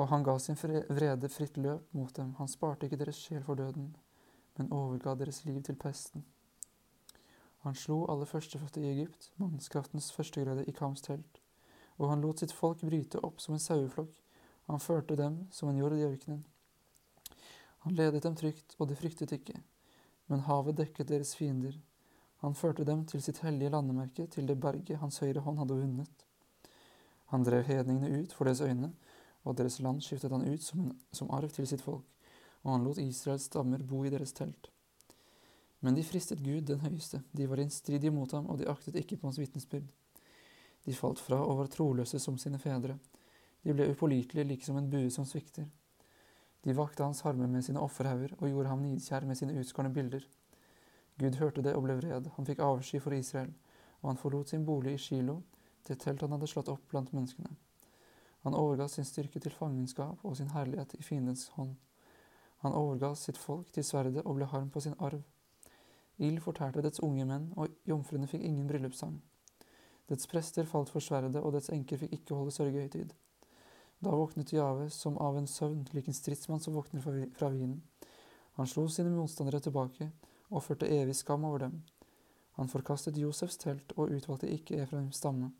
Og 0.00 0.08
han 0.10 0.24
ga 0.26 0.36
sin 0.38 0.58
vrede 0.58 1.28
fritt 1.30 1.56
løp 1.56 1.94
mot 1.94 2.14
dem, 2.16 2.34
han 2.38 2.48
sparte 2.48 2.86
ikke 2.86 2.98
deres 2.98 3.20
sjel 3.20 3.44
for 3.46 3.54
døden, 3.54 3.94
men 4.58 4.72
overga 4.72 5.14
deres 5.14 5.44
liv 5.44 5.62
til 5.62 5.78
pesten. 5.78 6.24
Han 7.62 7.74
slo 7.76 8.06
alle 8.08 8.26
førstefødte 8.26 8.80
i 8.80 8.90
Egypt, 8.94 9.32
mannskraftens 9.36 10.12
førstegrøde 10.12 10.64
i 10.64 10.72
Kams 10.72 11.02
telt, 11.04 11.42
og 11.98 12.08
han 12.10 12.24
lot 12.24 12.40
sitt 12.40 12.54
folk 12.56 12.80
bryte 12.80 13.20
opp 13.24 13.40
som 13.40 13.54
en 13.54 13.62
saueflokk, 13.62 14.14
han 14.70 14.80
førte 14.80 15.16
dem 15.16 15.46
som 15.50 15.68
en 15.68 15.78
jord 15.78 15.96
i 15.96 16.04
ørkenen. 16.06 16.44
Han 17.84 17.94
ledet 17.96 18.22
dem 18.22 18.36
trygt, 18.36 18.74
og 18.78 18.88
de 18.88 18.96
fryktet 18.98 19.32
ikke, 19.32 19.56
men 20.28 20.44
havet 20.46 20.76
dekket 20.76 21.08
deres 21.08 21.34
fiender. 21.36 21.78
Han 22.44 22.54
førte 22.54 22.84
dem 22.84 23.06
til 23.08 23.22
sitt 23.24 23.40
hellige 23.44 23.72
landemerke, 23.72 24.26
til 24.26 24.48
det 24.48 24.60
berget 24.60 25.00
hans 25.00 25.20
høyre 25.20 25.40
hånd 25.44 25.60
hadde 25.60 25.78
vunnet. 25.80 26.26
Han 27.32 27.44
drev 27.44 27.64
hedningene 27.64 28.22
ut 28.22 28.32
for 28.36 28.48
deres 28.48 28.60
øyne, 28.60 28.92
og 29.44 29.56
deres 29.56 29.80
land 29.80 30.02
skiftet 30.04 30.32
han 30.32 30.44
ut 30.44 30.62
som, 30.62 30.80
en, 30.84 30.98
som 31.12 31.30
arv 31.30 31.52
til 31.54 31.68
sitt 31.68 31.84
folk, 31.84 32.04
og 32.62 32.72
han 32.72 32.84
lot 32.84 33.00
Israels 33.00 33.48
stammer 33.48 33.82
bo 33.86 34.04
i 34.04 34.12
deres 34.12 34.32
telt. 34.36 34.70
Men 35.80 35.96
de 35.96 36.04
fristet 36.04 36.42
Gud 36.44 36.66
den 36.68 36.80
høyeste, 36.84 37.22
de 37.32 37.48
var 37.48 37.62
innstridige 37.62 38.12
mot 38.12 38.32
ham, 38.36 38.50
og 38.52 38.58
de 38.60 38.68
aktet 38.68 38.98
ikke 39.00 39.16
på 39.16 39.28
hans 39.28 39.40
vitnesbyrd. 39.40 39.88
De 40.84 40.96
falt 40.96 41.20
fra 41.20 41.38
og 41.44 41.58
var 41.62 41.72
troløse 41.72 42.20
som 42.20 42.36
sine 42.38 42.60
fedre. 42.60 42.98
De 43.64 43.72
ble 43.76 43.88
upålitelige 43.92 44.48
like 44.48 44.64
som 44.64 44.76
en 44.76 44.90
bue 44.90 45.10
som 45.12 45.24
svikter. 45.28 45.68
De 46.64 46.76
vakte 46.76 47.02
hans 47.02 47.22
harme 47.24 47.46
med 47.48 47.64
sine 47.64 47.80
offerhauger 47.80 48.34
og 48.38 48.48
gjorde 48.48 48.68
ham 48.68 48.82
nidkjær 48.84 49.24
med 49.26 49.38
sine 49.38 49.56
utskårne 49.60 49.92
bilder. 49.94 50.26
Gud 51.18 51.36
hørte 51.40 51.62
det 51.62 51.74
og 51.76 51.84
ble 51.84 51.96
vred, 51.96 52.28
han 52.36 52.46
fikk 52.46 52.60
avsky 52.64 53.00
for 53.00 53.16
Israel, 53.16 53.52
og 54.02 54.10
han 54.10 54.20
forlot 54.20 54.52
sin 54.52 54.64
bolig 54.66 54.94
i 54.94 55.00
Shilo, 55.00 55.40
det 55.88 55.98
telt 56.00 56.20
han 56.20 56.32
hadde 56.32 56.48
slått 56.48 56.68
opp 56.68 56.84
blant 56.90 57.12
menneskene. 57.12 57.56
Han 58.44 58.56
overga 58.56 58.88
sin 58.88 59.04
styrke 59.04 59.40
til 59.40 59.52
fangenskap 59.52 60.24
og 60.24 60.36
sin 60.36 60.52
herlighet 60.54 60.94
i 60.98 61.02
fiendens 61.02 61.48
hånd. 61.56 61.74
Han 62.64 62.72
overga 62.76 63.14
sitt 63.14 63.38
folk 63.38 63.72
til 63.72 63.84
sverdet 63.84 64.24
og 64.24 64.36
ble 64.36 64.48
harm 64.48 64.70
på 64.70 64.80
sin 64.80 64.96
arv. 64.98 65.20
Ild 66.20 66.40
fortærte 66.44 66.82
dets 66.84 67.00
unge 67.00 67.24
menn, 67.24 67.50
og 67.56 67.72
jomfruene 67.88 68.28
fikk 68.28 68.44
ingen 68.44 68.68
bryllupssang. 68.68 69.16
Dets 70.08 70.28
prester 70.28 70.68
falt 70.68 70.92
for 70.92 71.00
sverdet, 71.00 71.40
og 71.40 71.52
dets 71.56 71.72
enker 71.72 72.00
fikk 72.00 72.12
ikke 72.18 72.36
holde 72.36 72.52
sørgehøytid. 72.52 73.14
Da 74.00 74.10
våknet 74.16 74.52
Jave 74.52 74.90
som 74.90 75.18
av 75.18 75.38
en 75.38 75.46
søvn, 75.46 75.84
lik 75.92 76.08
en 76.08 76.16
stridsmann 76.16 76.60
som 76.60 76.74
våkner 76.74 77.28
fra 77.36 77.48
vinen. 77.48 77.82
Han 78.56 78.66
slo 78.66 78.86
sine 78.88 79.12
motstandere 79.12 79.60
tilbake 79.60 80.10
og 80.48 80.64
førte 80.64 80.88
evig 80.88 81.16
skam 81.18 81.44
over 81.44 81.66
dem. 81.66 81.82
Han 82.56 82.68
forkastet 82.68 83.20
Josefs 83.20 83.60
telt 83.60 83.92
og 83.96 84.12
utvalgte 84.16 84.48
ikke 84.48 84.80
Efraims 84.82 85.20
stamme. 85.20 85.52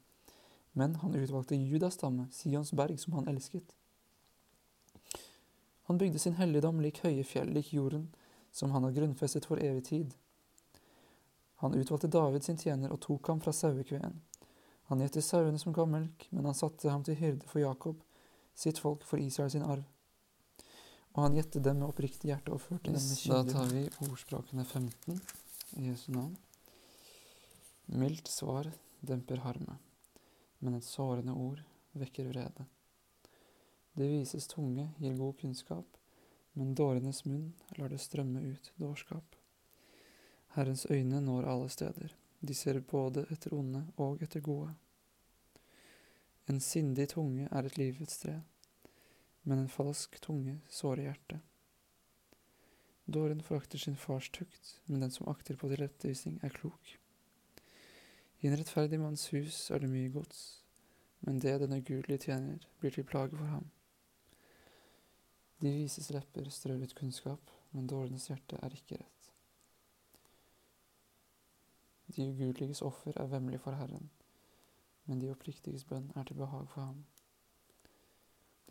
Men 0.72 0.96
han 1.02 1.14
utvalgte 1.14 1.56
Judas 1.56 1.94
stamme, 1.94 2.26
Sions 2.32 2.72
berg, 2.72 2.98
som 3.00 3.18
han 3.18 3.28
elsket. 3.28 3.76
Han 5.90 5.98
bygde 5.98 6.18
sin 6.18 6.36
helligdom 6.38 6.80
lik 6.80 7.00
høye 7.04 7.24
fjell, 7.24 7.52
lik 7.52 7.72
jorden, 7.74 8.08
som 8.52 8.70
han 8.70 8.84
har 8.86 8.94
grunnfestet 8.96 9.46
for 9.46 9.60
evig 9.60 9.84
tid. 9.84 10.14
Han 11.60 11.74
utvalgte 11.74 12.08
David 12.08 12.44
sin 12.44 12.56
tjener 12.56 12.92
og 12.92 13.02
tok 13.04 13.28
ham 13.28 13.40
fra 13.40 13.52
sauekveen. 13.52 14.20
Han 14.88 15.02
gjette 15.02 15.22
sauene 15.22 15.58
som 15.58 15.74
ga 15.76 15.84
melk, 15.86 16.28
men 16.30 16.46
han 16.48 16.56
satte 16.56 16.90
ham 16.90 17.04
til 17.04 17.18
hyrde 17.18 17.46
for 17.50 17.60
Jakob, 17.60 17.98
sitt 18.54 18.78
folk 18.78 19.04
for 19.04 19.20
Israel 19.22 19.50
sin 19.50 19.66
arv. 19.66 19.84
Og 21.12 21.22
han 21.24 21.36
gjette 21.38 21.62
dem 21.62 21.80
med 21.80 21.90
oppriktig 21.90 22.30
hjerte 22.30 22.54
og 22.54 22.62
førte 22.62 22.92
yes, 22.92 23.02
dem 23.02 23.10
med 23.10 23.22
kylling. 23.22 23.46
Da 23.46 23.56
tar 23.58 23.72
vi 23.74 24.10
ordspråkene 24.10 24.64
15 24.64 25.20
i 25.80 25.88
Jesu 25.88 26.10
navn. 26.14 26.36
Mildt 27.90 28.28
svar 28.30 28.70
demper 29.00 29.42
harme, 29.42 29.78
men 30.58 30.76
et 30.78 30.86
sårende 30.86 31.34
ord 31.34 31.62
vekker 31.98 32.28
vrede. 32.30 32.66
Det 33.98 34.06
vises 34.06 34.46
tunge 34.46 34.86
gir 34.98 35.16
god 35.18 35.34
kunnskap, 35.40 35.96
men 36.52 36.74
dårenes 36.74 37.24
munn 37.24 37.50
lar 37.78 37.90
det 37.90 37.98
strømme 38.00 38.42
ut 38.52 38.72
dårskap. 38.78 39.34
Herrens 40.54 40.86
øyne 40.90 41.20
når 41.20 41.48
alle 41.50 41.68
steder, 41.68 42.14
de 42.40 42.54
ser 42.54 42.80
både 42.80 43.26
etter 43.30 43.54
onde 43.54 43.82
og 43.96 44.22
etter 44.22 44.40
gode. 44.40 44.70
En 46.50 46.58
sindig 46.58 47.04
tunge 47.12 47.44
er 47.46 47.66
et 47.66 47.76
livets 47.78 48.16
tre, 48.18 48.40
men 49.46 49.60
en 49.62 49.70
falsk 49.70 50.16
tunge 50.24 50.56
sårer 50.72 51.04
hjertet. 51.04 51.44
Dåren 53.06 53.42
forakter 53.46 53.78
sin 53.78 53.94
fars 53.96 54.30
tukt, 54.34 54.72
men 54.86 55.04
den 55.04 55.14
som 55.14 55.28
akter 55.30 55.58
på 55.60 55.70
tilrettevisning, 55.70 56.40
er 56.42 56.54
klok. 56.56 56.96
I 58.40 58.48
en 58.48 58.56
rettferdig 58.58 58.98
manns 58.98 59.28
hus 59.34 59.60
er 59.70 59.84
det 59.84 59.92
mye 59.92 60.10
gods, 60.10 60.42
men 61.20 61.38
det 61.38 61.58
den 61.62 61.76
ugudelige 61.76 62.26
tjener, 62.26 62.66
blir 62.80 62.96
til 62.96 63.06
plage 63.06 63.36
for 63.36 63.46
ham. 63.54 63.70
De 65.62 65.70
vises 65.76 66.10
lepper 66.10 66.50
strør 66.50 66.82
ut 66.82 66.94
kunnskap, 66.98 67.50
men 67.70 67.86
dårenes 67.86 68.26
hjerte 68.30 68.58
er 68.58 68.74
ikke 68.74 68.98
rett. 68.98 69.34
De 72.10 72.30
ugudeliges 72.32 72.82
offer 72.82 73.14
er 73.14 73.30
vemmelig 73.30 73.60
for 73.62 73.78
Herren, 73.78 74.10
men 75.10 75.18
de 75.18 75.32
oppriktiges 75.32 75.82
bønn 75.90 76.12
er 76.14 76.28
til 76.28 76.38
behag 76.38 76.68
for 76.70 76.86
ham. 76.86 77.02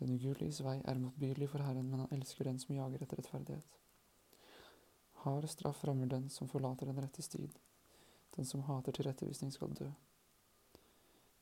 Den 0.00 0.14
ugudeliges 0.16 0.62
vei 0.64 0.78
er 0.88 1.00
motbydelig 1.02 1.50
for 1.52 1.60
Herren, 1.60 1.90
men 1.92 2.06
han 2.06 2.14
elsker 2.16 2.48
den 2.48 2.58
som 2.62 2.72
jager 2.72 3.02
etter 3.04 3.20
rettferdighet. 3.20 3.76
Hard 5.20 5.44
straff 5.52 5.82
rammer 5.84 6.08
den 6.08 6.30
som 6.32 6.48
forlater 6.48 6.88
den 6.88 7.02
rette 7.04 7.22
stid. 7.22 7.58
Den 8.32 8.48
som 8.48 8.62
hater 8.64 8.96
tilrettevisning, 8.96 9.52
skal 9.52 9.74
dø. 9.76 9.90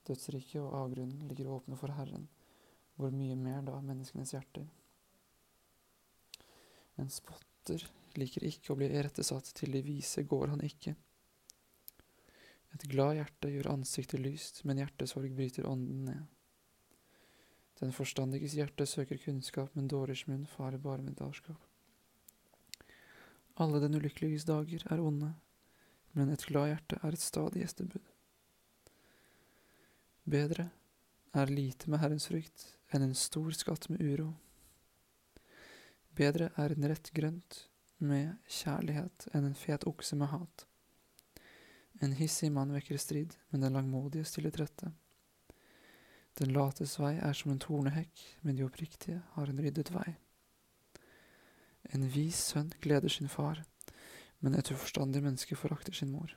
Dødsriket 0.09 0.59
og 0.65 0.75
avgrunnen 0.81 1.29
ligger 1.31 1.53
åpne 1.55 1.79
for 1.79 1.95
Herren, 1.95 2.27
hvor 2.97 3.15
mye 3.15 3.37
mer 3.39 3.63
da 3.63 3.79
menneskenes 3.79 4.35
hjerter. 4.35 4.67
En 6.99 7.13
spotter 7.15 7.87
liker 8.19 8.49
ikke 8.49 8.75
å 8.75 8.81
bli 8.81 8.89
irettesatt, 8.91 9.53
til 9.55 9.77
de 9.77 9.85
vise 9.87 10.27
går 10.27 10.57
han 10.57 10.65
ikke. 10.67 10.97
Et 12.77 12.85
glad 12.93 13.17
hjerte 13.17 13.51
gjør 13.53 13.71
ansiktet 13.73 14.21
lyst, 14.23 14.65
men 14.69 14.81
hjertesorg 14.83 15.33
bryter 15.37 15.67
ånden 15.69 16.05
ned. 16.11 16.27
Den 17.79 17.95
forstandiges 17.95 18.57
hjerte 18.59 18.87
søker 18.87 19.21
kunnskap, 19.23 19.75
men 19.75 19.89
dårers 19.91 20.25
munn 20.27 20.47
farer 20.51 20.83
bare 20.83 21.03
med 21.03 21.17
dalskap. 21.21 21.61
Alle 23.59 23.81
den 23.83 23.95
ulykkeliges 23.99 24.47
dager 24.47 24.85
er 24.91 25.03
onde, 25.03 25.33
men 26.15 26.31
et 26.31 26.47
glad 26.47 26.73
hjerte 26.73 26.99
er 27.03 27.15
et 27.15 27.23
stadig 27.23 27.63
gjestebud. 27.63 28.03
Bedre 30.29 30.69
er 31.33 31.51
lite 31.53 31.91
med 31.91 32.03
Herrens 32.03 32.29
frykt 32.29 32.67
enn 32.93 33.07
en 33.07 33.17
stor 33.17 33.51
skatt 33.57 33.89
med 33.93 34.03
uro. 34.03 34.33
Bedre 36.19 36.51
er 36.59 36.75
en 36.75 36.89
rett 36.91 37.11
grønt 37.15 37.63
med 37.99 38.35
kjærlighet 38.51 39.29
enn 39.35 39.47
en 39.49 39.59
fet 39.59 39.87
okse 39.87 40.19
med 40.19 40.33
hat. 40.33 40.67
En 42.01 42.13
hissig 42.15 42.53
mann 42.53 42.73
vekker 42.73 42.99
strid, 42.99 43.35
men 43.51 43.61
den 43.65 43.75
langmodige 43.75 44.25
stiller 44.25 44.55
trette. 44.55 44.93
Den 46.39 46.53
lates 46.55 46.95
vei 47.01 47.17
er 47.19 47.35
som 47.35 47.51
en 47.51 47.59
tornehekk, 47.59 48.21
men 48.47 48.55
de 48.57 48.67
oppriktige 48.67 49.23
har 49.35 49.51
en 49.51 49.59
ryddet 49.59 49.91
vei. 49.91 50.15
En 51.91 52.05
vis 52.15 52.39
sønn 52.53 52.71
gleder 52.85 53.11
sin 53.11 53.31
far, 53.33 53.65
men 54.39 54.55
et 54.55 54.71
uforstandig 54.71 55.25
menneske 55.25 55.59
forakter 55.59 55.97
sin 55.99 56.13
mor. 56.15 56.37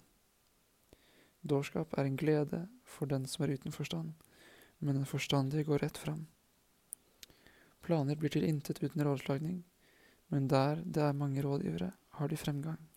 Dårskap 1.42 1.94
er 1.98 2.10
en 2.10 2.18
glede 2.18 2.66
for 2.84 3.10
den 3.10 3.28
som 3.30 3.46
er 3.46 3.54
uten 3.54 3.74
forstand, 3.76 4.14
men 4.80 4.98
den 4.98 5.06
forstandige 5.06 5.68
går 5.70 5.86
rett 5.86 5.98
fram. 5.98 6.26
Planer 7.82 8.18
blir 8.18 8.34
til 8.34 8.46
intet 8.46 8.82
uten 8.82 9.04
rådslagning, 9.06 9.62
men 10.34 10.48
der 10.50 10.82
det 10.86 11.04
er 11.04 11.18
mange 11.18 11.42
rådgivere, 11.46 11.92
har 12.18 12.28
de 12.28 12.38
fremgang. 12.38 12.91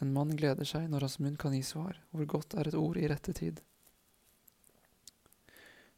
En 0.00 0.12
mann 0.12 0.32
gleder 0.36 0.64
seg 0.64 0.86
når 0.88 1.04
hans 1.06 1.18
munn 1.20 1.36
kan 1.40 1.54
gi 1.54 1.62
svar, 1.66 1.98
hvor 2.10 2.28
godt 2.28 2.56
er 2.56 2.70
et 2.70 2.78
ord 2.78 2.96
i 2.96 3.08
rette 3.10 3.34
tid. 3.36 3.60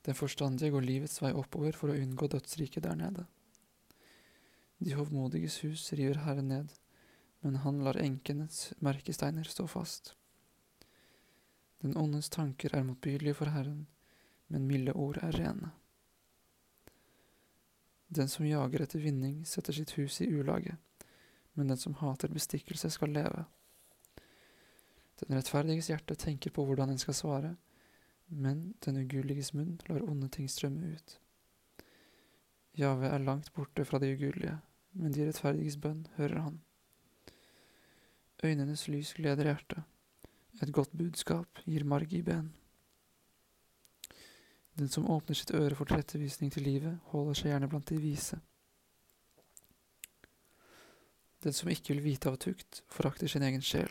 Den 0.03 0.19
forstandige 0.19 0.73
går 0.75 0.83
livets 0.83 1.21
vei 1.23 1.31
oppover 1.39 1.77
for 1.79 1.93
å 1.93 1.99
unngå 1.99 2.27
dødsriket 2.33 2.83
der 2.83 2.99
nede. 2.99 3.27
De 4.83 4.97
hovmodiges 4.99 5.61
hus 5.63 5.93
river 5.95 6.25
Herren 6.25 6.49
ned, 6.51 6.73
men 7.47 7.61
han 7.63 7.79
lar 7.87 8.01
enkenes 8.03 8.73
merkesteiner 8.83 9.47
stå 9.47 9.69
fast. 9.71 10.17
Den 11.83 11.97
åndes 11.97 12.31
tanker 12.31 12.75
er 12.75 12.87
motbydelige 12.87 13.39
for 13.39 13.55
Herren, 13.55 13.87
men 14.51 14.67
milde 14.67 14.95
ord 14.99 15.23
er 15.23 15.39
rene. 15.39 15.71
Den 18.13 18.29
som 18.29 18.47
jager 18.47 18.83
etter 18.85 19.01
vinning, 19.01 19.45
setter 19.47 19.73
sitt 19.73 19.95
hus 19.97 20.21
i 20.21 20.29
ulage, 20.29 20.77
men 21.55 21.71
den 21.71 21.79
som 21.79 21.95
hater 22.03 22.29
bestikkelse, 22.35 22.91
skal 22.91 23.15
leve. 23.15 23.47
Den 25.23 25.37
rettferdiges 25.39 25.89
hjerte 25.91 26.17
tenker 26.19 26.51
på 26.51 26.65
hvordan 26.67 26.91
en 26.91 26.99
skal 26.99 27.15
svare, 27.15 27.55
men 28.27 28.73
den 28.85 28.99
ugudeliges 29.05 29.53
munn 29.55 29.79
lar 29.89 30.03
onde 30.03 30.29
ting 30.33 30.49
strømme 30.51 30.95
ut. 30.97 31.19
Jave 32.79 33.07
er 33.07 33.23
langt 33.23 33.53
borte 33.55 33.85
fra 33.85 34.01
de 34.03 34.15
ugudelige, 34.15 34.57
men 34.93 35.13
de 35.13 35.27
rettferdiges 35.29 35.77
bønn 35.77 36.07
hører 36.17 36.41
han. 36.41 36.61
Øynenes 38.45 38.89
lys 38.89 39.13
gleder 39.15 39.45
hjertet. 39.45 39.85
Et 40.63 40.73
godt 40.73 40.93
budskap 40.99 41.63
gir 41.65 41.85
marg 41.85 42.13
i 42.13 42.23
ben. 42.23 42.51
Den 44.79 44.89
som 44.89 45.07
åpner 45.11 45.37
sitt 45.37 45.53
øre 45.55 45.77
for 45.77 45.87
tilrettevisning 45.87 46.51
til 46.53 46.65
livet, 46.67 46.99
holder 47.13 47.39
seg 47.39 47.53
gjerne 47.53 47.69
blant 47.69 47.91
de 47.93 48.01
vise. 48.01 48.39
Den 51.45 51.53
som 51.53 51.71
ikke 51.71 51.95
vil 51.95 52.05
vite 52.05 52.31
av 52.31 52.39
tukt, 52.41 52.83
forakter 52.91 53.29
sin 53.29 53.45
egen 53.45 53.63
sjel, 53.63 53.91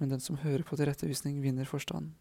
men 0.00 0.08
den 0.08 0.20
som 0.24 0.40
hører 0.40 0.64
på 0.64 0.78
tilrettevisning, 0.80 1.42
vinner 1.44 1.68
forstand. 1.68 2.14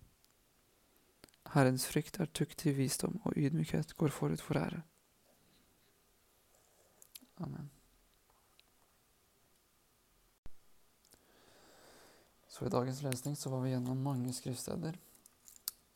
Herrens 1.53 1.87
frykt 1.87 2.19
er 2.19 2.27
tukt 2.35 2.59
til 2.59 2.75
visdom, 2.77 3.21
og 3.23 3.37
ydmykhet 3.39 3.95
går 3.97 4.11
forut 4.13 4.43
for 4.43 4.59
ære. 4.59 4.81
Amen. 7.39 7.69
Så 12.47 12.67
i 12.67 12.73
dagens 12.73 12.99
lesning 13.05 13.37
så 13.39 13.49
var 13.49 13.63
vi 13.63 13.71
gjennom 13.71 14.03
mange 14.03 14.33
skriftsteder. 14.35 14.99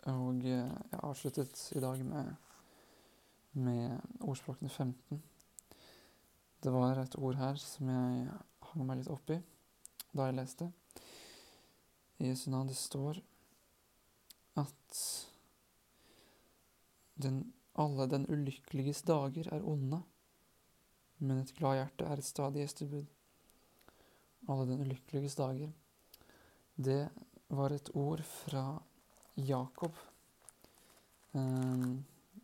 Og 0.08 0.44
jeg 0.48 0.72
avsluttet 1.04 1.72
i 1.76 1.84
dag 1.84 2.06
med, 2.06 2.32
med 3.52 4.00
ordspråkene 4.22 4.70
15. 4.70 5.24
Det 6.64 6.72
var 6.72 7.04
et 7.04 7.20
ord 7.20 7.36
her 7.36 7.60
som 7.60 7.92
jeg 7.92 8.30
hang 8.70 8.88
meg 8.88 9.02
litt 9.02 9.12
opp 9.12 9.36
i 9.36 9.42
da 10.14 10.30
jeg 10.30 10.38
leste. 10.38 10.70
I 12.20 12.30
Jesu 12.30 12.50
navn 12.52 12.70
det 12.70 12.78
står 12.78 13.20
at 14.60 15.00
den, 17.16 17.54
alle 17.74 18.08
den 18.10 18.26
ulykkeliges 18.30 19.02
dager 19.08 19.50
er 19.54 19.66
onde, 19.66 20.02
men 21.18 21.42
et 21.42 21.54
glad 21.58 21.80
hjerte 21.80 22.08
er 22.08 22.20
et 22.20 22.28
stadig 22.28 22.64
gjestebud. 22.64 23.06
Alle 24.50 24.66
den 24.68 24.84
ulykkeliges 24.84 25.38
dager. 25.40 25.72
Det 26.76 27.10
var 27.54 27.74
et 27.74 27.90
ord 27.96 28.24
fra 28.24 28.66
Jakob, 29.36 29.96
eh, 31.34 31.88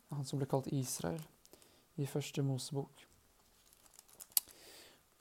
han 0.10 0.26
som 0.26 0.40
ble 0.40 0.48
kalt 0.50 0.72
Israel, 0.74 1.22
i 1.98 2.08
første 2.08 2.42
Mosebok. 2.46 3.06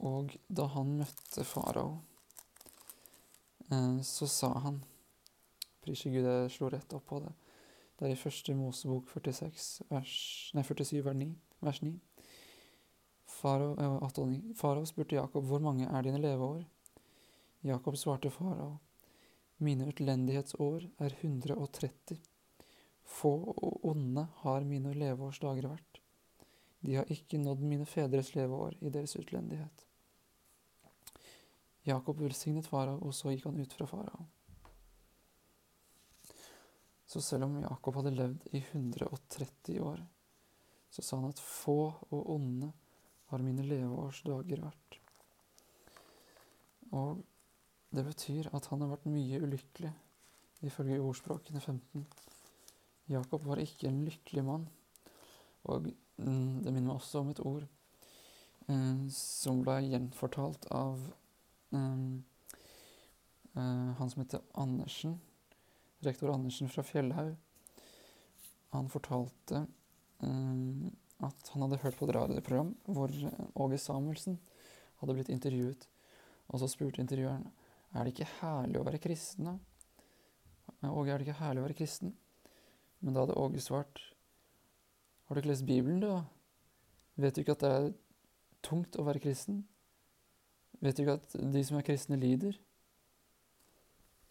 Og 0.06 0.36
da 0.48 0.68
han 0.76 0.94
møtte 1.00 1.44
farao, 1.44 1.98
så 4.02 4.26
sa 4.26 4.52
han 4.64 4.80
Prise 5.84 6.10
Gud, 6.10 6.24
jeg 6.24 6.50
slo 6.52 6.68
rett 6.72 6.92
opp 6.96 7.06
på 7.08 7.20
det. 7.20 7.32
Det 7.98 8.06
er 8.06 8.12
i 8.14 8.18
første 8.18 8.54
Mosebok 8.54 9.08
46, 9.10 9.68
vers, 9.90 10.14
nei, 10.54 10.62
47, 10.62 11.00
vers 11.04 11.16
9. 11.18 11.28
Vers 11.66 11.80
9. 11.82 11.94
Farao, 13.38 13.72
eh, 13.78 14.38
farao 14.54 14.84
spurte 14.86 15.18
Jakob 15.18 15.44
hvor 15.44 15.62
mange 15.62 15.86
er 15.86 16.02
dine 16.06 16.20
leveår. 16.22 16.64
Jakob 17.66 17.96
svarte 17.98 18.30
farao. 18.30 18.78
Mine 19.58 19.88
utlendighetsår 19.90 20.86
er 20.98 21.16
130. 21.20 22.20
Få 23.04 23.34
og 23.56 23.84
onde 23.90 24.28
har 24.44 24.64
mine 24.64 24.94
leveårsdager 24.94 25.66
vært. 25.66 26.00
De 26.80 26.94
har 26.94 27.10
ikke 27.10 27.40
nådd 27.42 27.64
mine 27.66 27.86
fedres 27.86 28.34
leveår 28.36 28.78
i 28.80 28.92
deres 28.94 29.16
utlendighet. 29.18 29.87
Jakob 31.88 32.20
velsignet 32.20 32.68
farao, 32.68 33.00
og 33.00 33.14
så 33.16 33.32
gikk 33.32 33.48
han 33.48 33.60
ut 33.60 33.74
fra 33.74 33.86
farao. 33.88 34.26
Så 37.08 37.22
selv 37.24 37.46
om 37.46 37.56
Jakob 37.62 37.96
hadde 37.96 38.12
levd 38.12 38.48
i 38.52 38.60
130 38.60 39.80
år, 39.80 40.02
så 40.90 41.02
sa 41.02 41.16
han 41.16 41.32
at 41.32 41.40
få 41.40 41.80
og 42.10 42.30
onde 42.34 42.68
har 43.30 43.44
mine 43.44 43.64
leveårsdager 43.64 44.60
vært. 44.60 44.98
Og 46.96 47.22
det 47.92 48.04
betyr 48.04 48.50
at 48.56 48.68
han 48.68 48.84
har 48.84 48.92
vært 48.92 49.08
mye 49.08 49.40
ulykkelig, 49.44 49.92
ifølge 50.68 51.00
ordspråkene 51.00 51.60
15. 51.60 52.04
Jakob 53.08 53.46
var 53.48 53.60
ikke 53.62 53.88
en 53.88 54.02
lykkelig 54.04 54.44
mann, 54.44 54.66
og 55.64 55.88
mm, 55.88 56.60
det 56.64 56.72
minner 56.72 56.90
meg 56.90 56.98
også 56.98 57.22
om 57.22 57.32
et 57.32 57.40
ord 57.40 57.64
eh, 57.64 59.00
som 59.16 59.62
ble 59.64 59.78
gjenfortalt 59.86 60.68
av 60.76 61.00
han 63.98 64.10
som 64.10 64.22
heter 64.22 64.40
Andersen, 64.56 65.18
rektor 66.06 66.30
Andersen 66.32 66.70
fra 66.72 66.82
Fjellhaug. 66.86 67.34
Han 68.70 68.88
fortalte 68.92 69.66
eh, 70.22 70.88
at 71.18 71.50
han 71.52 71.64
hadde 71.64 71.80
hørt 71.82 71.96
på 71.98 72.06
et 72.06 72.14
radioprogram 72.14 72.74
hvor 72.86 73.12
Åge 73.54 73.78
Samuelsen 73.80 74.38
hadde 75.00 75.16
blitt 75.16 75.32
intervjuet, 75.32 75.88
og 76.48 76.60
så 76.60 76.68
spurte 76.70 77.02
intervjueren 77.02 77.48
er 77.96 78.04
det 78.04 78.12
ikke 78.12 78.28
herlig 78.42 78.80
å 78.80 78.84
være 78.84 79.00
kristen, 79.00 79.48
da? 79.48 79.56
Åge, 80.92 81.10
er 81.10 81.18
det 81.18 81.26
ikke 81.26 81.40
herlig 81.40 81.62
å 81.62 81.64
være 81.64 81.76
kristen? 81.78 82.12
Men 83.00 83.14
da 83.14 83.24
hadde 83.24 83.38
Åge 83.40 83.62
svart, 83.64 84.02
har 85.26 85.34
du 85.34 85.40
ikke 85.40 85.50
lest 85.50 85.66
Bibelen, 85.66 86.02
du, 86.02 86.10
da? 86.10 86.20
Vet 87.18 87.34
du 87.34 87.42
ikke 87.42 87.56
at 87.56 87.64
det 87.64 87.70
er 87.72 87.88
tungt 88.64 88.98
å 89.00 89.06
være 89.08 89.22
kristen? 89.24 89.62
Vet 90.78 90.96
du 90.96 91.02
ikke 91.02 91.18
at 91.18 91.36
de 91.54 91.62
som 91.66 91.78
er 91.78 91.86
kristne, 91.86 92.18
lider? 92.20 92.58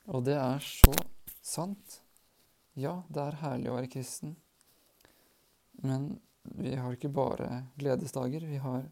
Og 0.08 0.24
det 0.24 0.38
er 0.40 0.64
så 0.64 0.94
sant. 1.44 2.02
Ja, 2.78 3.02
det 3.12 3.24
er 3.24 3.42
herlig 3.42 3.72
å 3.72 3.76
være 3.76 3.92
kristen. 3.92 4.38
Men 5.84 6.14
vi 6.56 6.76
har 6.80 6.96
ikke 6.96 7.12
bare 7.12 7.66
gledesdager. 7.80 8.46
Vi 8.48 8.62
har, 8.64 8.86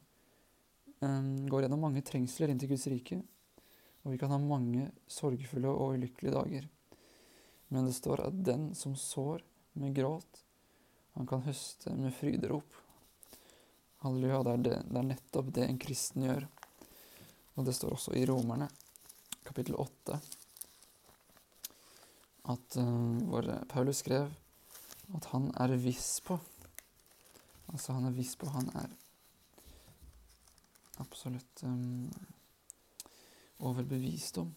um, 0.99 1.45
går 1.47 1.65
gjennom 1.65 1.85
mange 1.87 2.03
trengsler 2.05 2.51
inn 2.51 2.59
til 2.59 2.73
Guds 2.73 2.87
rike. 2.91 3.21
Og 4.03 4.13
vi 4.13 4.19
kan 4.21 4.33
ha 4.33 4.39
mange 4.41 4.89
sorgfulle 5.09 5.71
og 5.71 5.95
ulykkelige 5.95 6.35
dager. 6.35 6.67
Men 7.73 7.87
det 7.87 7.95
står 7.97 8.27
at 8.27 8.43
den 8.45 8.73
som 8.77 8.97
sår 8.99 9.41
med 9.79 9.95
gråt, 9.95 10.43
han 11.15 11.27
kan 11.27 11.45
høste 11.47 11.95
med 11.95 12.13
fryderop. 12.13 12.75
Halleluja, 14.03 14.43
det 14.43 14.51
er, 14.51 14.61
det, 14.65 14.75
det 14.91 14.99
er 14.99 15.09
nettopp 15.09 15.53
det 15.55 15.65
en 15.65 15.79
kristen 15.81 16.27
gjør. 16.27 16.45
Og 17.55 17.65
det 17.65 17.75
står 17.75 17.95
også 17.95 18.15
i 18.19 18.25
Romerne, 18.27 18.67
kapittel 19.45 19.77
8, 19.79 20.19
at 22.51 22.77
uh, 22.77 23.21
hvor 23.29 23.47
Paulus 23.69 24.03
skrev 24.03 24.27
at 25.15 25.25
han 25.31 25.51
er 25.61 25.77
viss 25.77 26.19
på 26.25 26.39
Altså, 27.73 27.95
han 27.95 28.05
er 28.05 28.13
viss 28.13 28.35
på, 28.37 28.45
han 28.53 28.67
er 28.77 28.91
absolutt 31.01 31.63
um, 31.65 32.11
overbevist 33.65 34.37
om 34.37 34.51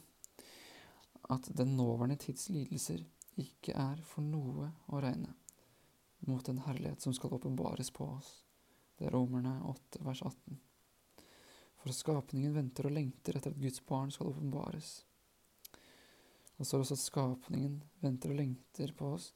at 1.32 1.48
den 1.56 1.72
nåværende 1.76 2.18
tids 2.20 2.50
lidelser 2.52 3.00
ikke 3.40 3.72
er 3.72 4.02
for 4.04 4.24
noe 4.24 4.68
å 4.92 5.00
regne 5.02 5.32
mot 6.28 6.44
den 6.46 6.60
herlighet 6.66 7.02
som 7.02 7.16
skal 7.16 7.32
åpenbares 7.38 7.90
på 7.96 8.06
oss. 8.18 8.30
Det 8.98 9.08
er 9.08 9.14
Romerne 9.16 9.56
8, 9.72 10.04
vers 10.04 10.22
18. 10.22 10.60
For 11.78 11.94
skapningen 11.94 12.56
venter 12.56 12.88
og 12.88 12.94
lengter 12.96 13.38
etter 13.38 13.54
at 13.54 13.60
Guds 13.60 13.80
barn 13.86 14.10
skal 14.14 14.32
åpenbares. 14.32 14.90
Det 16.58 16.66
står 16.66 16.82
også 16.82 16.96
at 16.98 17.04
skapningen 17.04 17.76
venter 18.02 18.32
og 18.34 18.40
lengter 18.40 18.90
på 18.98 19.12
oss, 19.14 19.28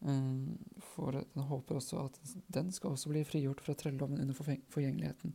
um, 0.00 0.56
for 0.94 1.18
den 1.18 1.44
håper 1.50 1.76
også 1.76 2.06
at 2.06 2.16
den 2.48 2.70
skal 2.72 2.94
også 2.94 3.12
bli 3.12 3.24
frigjort 3.28 3.60
fra 3.60 3.76
trelldommen 3.76 4.22
under 4.22 4.38
forgjengeligheten, 4.38 5.34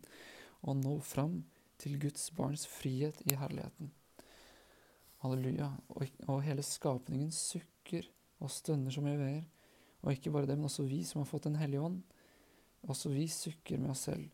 og 0.66 0.80
nå 0.82 0.96
fram 1.06 1.44
til 1.78 2.00
Guds 2.02 2.32
barns 2.34 2.66
frihet 2.70 3.22
i 3.30 3.38
herligheten. 3.38 3.92
Halleluja. 5.24 5.70
Og, 5.94 6.08
og 6.28 6.42
hele 6.44 6.64
skapningen 6.66 7.32
sukker 7.32 8.08
og 8.44 8.52
stønner 8.52 8.92
som 8.92 9.08
i 9.08 9.16
veer. 9.20 9.44
Og 10.04 10.12
ikke 10.12 10.34
bare 10.34 10.50
det, 10.50 10.58
men 10.58 10.68
også 10.68 10.84
vi 10.88 11.04
som 11.08 11.22
har 11.22 11.30
fått 11.30 11.48
Den 11.48 11.60
hellige 11.60 11.84
ånd. 11.84 12.02
Også 12.92 13.12
vi 13.14 13.28
sukker 13.32 13.80
med 13.80 13.94
oss 13.94 14.08
selv 14.10 14.28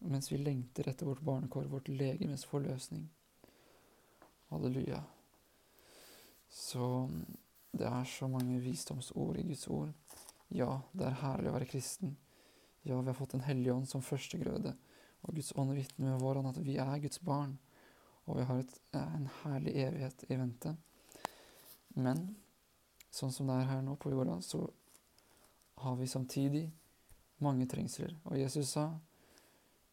mens 0.00 0.32
vi 0.32 0.38
lengter 0.38 0.88
etter 0.88 1.06
vårt 1.06 1.20
barnekår, 1.20 1.64
vårt 1.64 1.88
legemes 1.88 2.44
forløsning. 2.44 3.08
Halleluja. 4.48 5.02
Så 6.48 7.10
det 7.70 7.86
er 7.86 8.04
så 8.04 8.28
mange 8.28 8.58
visdomsord 8.60 9.38
i 9.38 9.46
Guds 9.46 9.68
ord. 9.68 9.92
Ja, 10.48 10.80
det 10.92 11.06
er 11.06 11.20
herlig 11.20 11.50
å 11.50 11.54
være 11.54 11.68
kristen. 11.70 12.16
Ja, 12.82 12.96
vi 13.00 13.06
har 13.06 13.14
fått 13.14 13.36
Den 13.36 13.44
hellige 13.46 13.74
ånd 13.74 13.88
som 13.88 14.02
førstegrøde. 14.02 14.74
Og 15.22 15.34
Guds 15.34 15.52
ånd 15.56 15.74
vitner 15.76 16.10
med 16.10 16.20
vår 16.20 16.40
ånd 16.40 16.50
at 16.50 16.62
vi 16.64 16.78
er 16.80 16.98
Guds 16.98 17.20
barn, 17.20 17.58
og 18.24 18.38
vi 18.38 18.46
har 18.48 18.62
et, 18.62 18.74
en 18.96 19.28
herlig 19.42 19.74
evighet 19.84 20.24
i 20.28 20.38
vente. 20.40 20.74
Men 21.94 22.24
sånn 23.12 23.32
som 23.34 23.50
det 23.50 23.60
er 23.60 23.70
her 23.74 23.82
nå 23.84 23.96
på 24.00 24.12
jorda, 24.14 24.38
så 24.40 24.64
har 25.84 25.96
vi 25.96 26.08
samtidig 26.08 26.64
mange 27.44 27.66
trengsler. 27.68 28.16
Og 28.24 28.38
Jesus 28.38 28.72
sa 28.74 28.88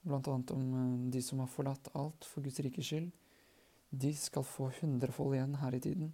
bl.a. 0.07 0.37
om 0.55 0.67
eh, 0.73 1.09
de 1.13 1.21
som 1.23 1.41
har 1.43 1.51
forlatt 1.51 1.89
alt 1.97 2.27
for 2.27 2.45
Guds 2.45 2.59
rikes 2.63 2.89
skyld, 2.89 3.09
de 3.89 4.13
skal 4.15 4.43
få 4.43 4.69
hundrefold 4.81 5.35
igjen 5.35 5.55
her 5.61 5.75
i 5.75 5.81
tiden, 5.83 6.13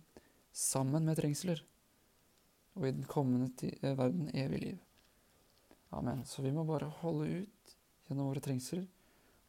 sammen 0.53 1.05
med 1.07 1.17
trengsler, 1.17 1.63
og 2.77 2.87
i 2.87 2.93
den 2.93 3.05
kommende 3.09 3.49
eh, 3.69 3.95
verden 3.97 4.29
evig 4.33 4.61
liv. 4.61 4.81
Amen. 5.93 6.23
Så 6.25 6.41
vi 6.41 6.51
må 6.53 6.65
bare 6.65 6.89
holde 7.01 7.43
ut 7.43 7.75
gjennom 8.07 8.31
våre 8.31 8.41
trengsler 8.43 8.85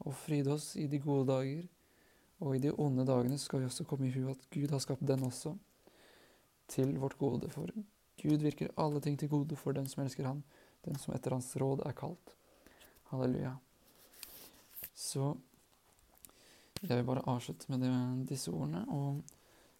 og 0.05 0.17
fryde 0.19 0.53
oss 0.53 0.75
i 0.77 0.87
de 0.91 1.01
gode 1.01 1.29
dager, 1.31 1.65
og 2.45 2.57
i 2.57 2.61
de 2.61 2.73
onde 2.81 3.07
dagene 3.09 3.39
skal 3.41 3.63
vi 3.63 3.69
også 3.69 3.87
komme 3.89 4.09
i 4.09 4.13
hu 4.13 4.27
at 4.29 4.49
Gud 4.53 4.75
har 4.75 4.83
skapt 4.83 5.07
den 5.09 5.25
også, 5.25 5.55
til 6.69 6.97
vårt 7.01 7.17
gode. 7.21 7.49
For 7.53 7.71
Gud 8.21 8.45
virker 8.45 8.73
alle 8.81 9.01
ting 9.01 9.19
til 9.21 9.29
gode 9.29 9.57
for 9.57 9.77
den 9.77 9.89
som 9.89 10.05
elsker 10.05 10.27
ham, 10.29 10.43
den 10.85 10.99
som 11.01 11.15
etter 11.17 11.37
hans 11.37 11.53
råd 11.61 11.85
er 11.89 11.97
kalt. 11.97 12.37
Halleluja. 13.13 13.57
Så 14.95 15.33
jeg 16.85 16.99
vil 16.99 17.07
bare 17.09 17.25
avslutte 17.31 17.71
med 17.73 18.27
disse 18.29 18.53
ordene 18.53 18.85
og 18.93 19.23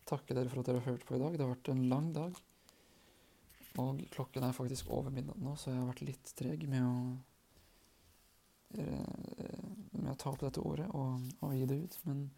takke 0.09 0.37
dere 0.37 0.51
for 0.51 0.61
at 0.61 0.69
dere 0.69 0.81
har 0.81 0.95
hørt 0.95 1.07
på 1.07 1.17
i 1.17 1.23
dag. 1.23 1.37
Det 1.37 1.45
har 1.45 1.53
vært 1.55 1.71
en 1.73 1.87
lang 1.91 2.11
dag. 2.17 2.39
Og 3.83 4.03
klokken 4.15 4.47
er 4.47 4.55
faktisk 4.55 4.91
over 4.95 5.11
midnatt 5.11 5.41
nå, 5.43 5.57
så 5.59 5.73
jeg 5.73 5.81
har 5.81 5.89
vært 5.89 6.05
litt 6.07 6.33
treg 6.39 6.67
med 6.71 6.85
å, 6.87 6.99
eh, 8.79 9.65
med 9.99 10.13
å 10.13 10.19
ta 10.21 10.31
opp 10.31 10.45
dette 10.45 10.63
ordet 10.63 10.87
og, 10.95 11.25
og 11.43 11.57
gi 11.57 11.67
det 11.67 11.81
ut. 11.83 11.99
Men 12.07 12.29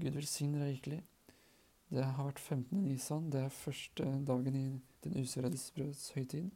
Gud 0.00 0.18
velsigne 0.18 0.60
deg 0.60 0.76
rikelig. 0.76 1.00
Det 1.90 2.04
har 2.04 2.28
vært 2.28 2.42
15. 2.42 2.84
nisan. 2.84 3.30
Det 3.32 3.46
er 3.46 3.56
første 3.56 4.04
dagen 4.28 4.56
i 4.56 4.66
den 5.02 5.16
usurredes 5.24 5.70
brøds 5.74 6.10
høytid. 6.14 6.50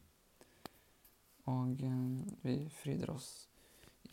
Og 1.51 1.83
eh, 1.83 2.37
vi 2.45 2.61
fryder 2.83 3.11
oss 3.17 3.49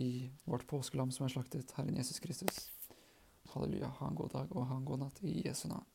i 0.01 0.31
vårt 0.43 0.67
påskelam 0.67 1.11
som 1.13 1.25
er 1.25 1.33
slaktet, 1.35 1.71
Herren 1.77 1.97
Jesus 1.97 2.19
Kristus. 2.19 2.69
Halleluja. 3.53 3.87
Ha 3.99 4.07
en 4.07 4.15
god 4.15 4.31
dag 4.33 4.55
og 4.55 4.67
ha 4.69 4.77
en 4.77 4.85
god 4.85 5.03
natt 5.05 5.23
i 5.27 5.41
Jesu 5.45 5.67
navn. 5.69 5.85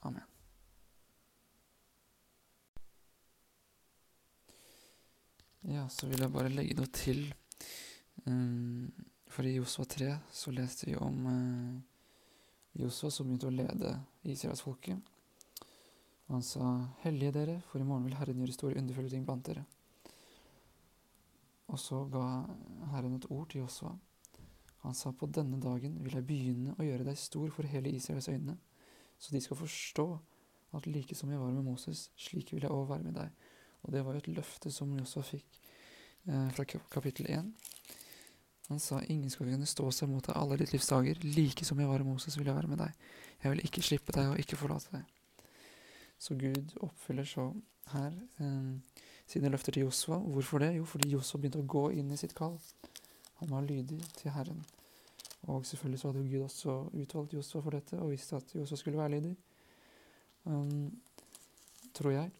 Amen. 0.00 0.22
Ja, 5.64 5.88
så 5.88 6.06
vil 6.10 6.20
jeg 6.20 6.32
bare 6.34 6.52
legge 6.52 6.76
noe 6.76 6.90
til. 6.92 7.24
Um, 8.28 8.92
for 9.32 9.48
i 9.48 9.56
Josva 9.56 9.86
3 9.88 10.10
så 10.32 10.52
leste 10.54 10.90
vi 10.90 10.96
om 11.00 11.24
Josua 11.24 11.90
Josva 12.74 13.10
som 13.14 13.28
begynte 13.28 13.46
å 13.46 13.54
lede 13.54 13.90
Israelsfolket. 14.26 14.98
Og 16.26 16.36
han 16.36 16.42
sa, 16.42 16.70
Hellige 17.04 17.34
dere, 17.36 17.56
for 17.70 17.78
i 17.78 17.86
morgen 17.86 18.08
vil 18.08 18.16
Herren 18.18 18.40
gjøre 18.42 18.56
store 18.56 18.80
underfulle 18.80 19.12
ting 19.12 19.24
blant 19.26 19.46
dere. 19.46 19.62
Og 21.72 21.80
så 21.80 22.02
ga 22.12 22.24
Herren 22.92 23.16
et 23.16 23.28
ord 23.30 23.48
til 23.50 23.62
Josua. 23.64 23.94
Han 24.84 24.94
sa, 24.94 25.12
På 25.12 25.26
denne 25.26 25.60
dagen 25.60 25.96
vil 26.04 26.18
jeg 26.18 26.26
begynne 26.28 26.74
å 26.76 26.84
gjøre 26.84 27.06
deg 27.06 27.18
stor 27.18 27.48
for 27.54 27.68
hele 27.68 27.92
Israels 27.94 28.28
øyne, 28.28 28.58
så 29.18 29.32
de 29.32 29.40
skal 29.40 29.56
forstå 29.56 30.06
at 30.76 30.86
like 30.90 31.14
som 31.16 31.30
jeg 31.30 31.40
var 31.40 31.52
med 31.54 31.64
Moses, 31.64 32.10
slik 32.18 32.52
vil 32.52 32.66
jeg 32.66 32.74
òg 32.74 32.88
være 32.90 33.06
med 33.06 33.16
deg. 33.16 33.30
Og 33.84 33.92
det 33.94 34.02
var 34.04 34.16
jo 34.16 34.24
et 34.24 34.32
løfte 34.36 34.72
som 34.74 34.92
Josua 34.98 35.22
fikk 35.24 35.60
eh, 36.26 36.50
fra 36.56 36.66
kapittel 36.66 37.30
1. 37.30 37.48
Han 38.68 38.80
sa 38.80 39.00
ingen 39.12 39.30
skal 39.30 39.50
kunne 39.50 39.68
stå 39.68 39.90
seg 39.92 40.08
mot 40.08 40.24
deg 40.24 40.36
alle 40.40 40.56
ditt 40.60 40.72
livs 40.72 40.88
dager. 40.88 41.20
Like 41.24 41.66
som 41.68 41.80
jeg 41.80 41.88
var 41.88 42.04
med 42.04 42.14
Moses, 42.14 42.36
vil 42.38 42.48
jeg 42.48 42.56
være 42.56 42.70
med 42.70 42.80
deg. 42.80 43.08
Jeg 43.42 43.52
vil 43.52 43.64
ikke 43.68 43.84
slippe 43.84 44.14
deg 44.16 44.30
og 44.32 44.40
ikke 44.40 44.58
forlate 44.60 44.98
deg. 44.98 45.10
Så 46.18 46.36
Gud 46.40 46.76
oppfyller 46.84 47.28
så 47.28 47.50
her 47.92 48.14
eh, 48.40 49.02
sine 49.26 49.50
løfter 49.52 49.72
til 49.72 49.86
Josua. 49.86 50.18
Hvorfor 50.18 50.58
det? 50.58 50.74
Jo, 50.76 50.84
fordi 50.84 51.10
Josua 51.12 51.40
begynte 51.40 51.62
å 51.62 51.68
gå 51.68 51.88
inn 51.98 52.10
i 52.12 52.18
sitt 52.20 52.34
kall. 52.36 52.58
Han 53.40 53.50
var 53.50 53.66
lydig 53.66 54.00
til 54.18 54.34
Herren. 54.34 54.64
Og 55.48 55.66
selvfølgelig 55.66 56.00
så 56.00 56.10
hadde 56.10 56.28
Gud 56.28 56.44
også 56.44 56.76
utvalgt 56.92 57.34
Josua 57.34 57.62
for 57.62 57.76
dette 57.76 57.98
og 58.00 58.12
visste 58.14 58.36
at 58.36 58.54
Josua 58.54 58.76
skulle 58.80 58.98
være 58.98 59.16
lydig. 59.16 59.34
Um, 60.44 60.92
tror 61.94 62.10
jeg. 62.10 62.30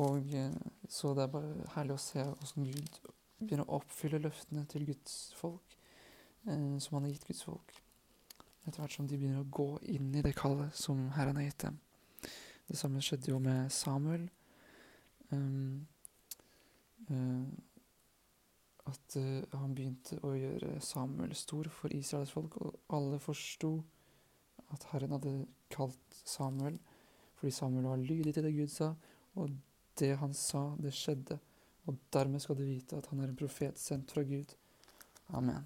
Og 0.00 0.34
eh, 0.34 0.52
Så 0.88 1.14
det 1.14 1.22
er 1.22 1.32
bare 1.32 1.68
herlig 1.74 1.96
å 1.96 2.02
se 2.02 2.24
hvordan 2.24 2.70
Gud 2.72 2.98
begynner 3.40 3.68
å 3.68 3.78
oppfylle 3.80 4.20
løftene 4.20 4.64
til 4.68 4.86
Guds 4.88 5.14
folk, 5.38 5.76
eh, 6.48 6.76
som 6.82 6.96
han 6.96 7.06
har 7.06 7.14
gitt 7.14 7.28
Guds 7.28 7.44
folk. 7.46 7.76
Etter 8.66 8.82
hvert 8.82 8.96
som 8.96 9.08
de 9.08 9.18
begynner 9.18 9.44
å 9.44 9.52
gå 9.52 9.70
inn 9.92 10.10
i 10.14 10.24
det 10.24 10.34
kallet 10.36 10.76
som 10.76 11.06
Herren 11.16 11.38
har 11.40 11.48
gitt 11.48 11.64
dem. 11.64 11.78
Det 12.68 12.78
samme 12.78 13.02
skjedde 13.02 13.32
jo 13.32 13.38
med 13.42 13.70
Samuel. 13.74 14.28
Um, 15.30 15.86
at 17.10 19.16
uh, 19.16 19.58
han 19.58 19.74
begynte 19.74 20.18
å 20.26 20.34
gjøre 20.34 20.78
Samuel 20.84 21.34
stor 21.38 21.68
for 21.74 21.92
Israels 21.94 22.32
folk, 22.34 22.56
og 22.62 22.94
alle 22.96 23.18
forsto 23.22 23.72
at 24.70 24.86
Herren 24.92 25.16
hadde 25.16 25.34
kalt 25.72 26.22
Samuel 26.24 26.78
fordi 27.40 27.54
Samuel 27.56 27.86
var 27.88 27.96
lydig 27.96 28.34
til 28.36 28.44
det 28.44 28.52
Gud 28.52 28.68
sa, 28.68 28.90
og 29.40 29.54
det 29.96 30.10
han 30.20 30.34
sa, 30.36 30.74
det 30.76 30.90
skjedde. 30.92 31.38
Og 31.88 31.96
dermed 32.12 32.42
skal 32.44 32.58
du 32.58 32.66
vite 32.66 32.98
at 32.98 33.06
han 33.08 33.22
er 33.22 33.30
en 33.30 33.38
profet 33.40 33.80
sendt 33.80 34.12
fra 34.12 34.20
Gud. 34.28 34.52
Amen. 35.32 35.64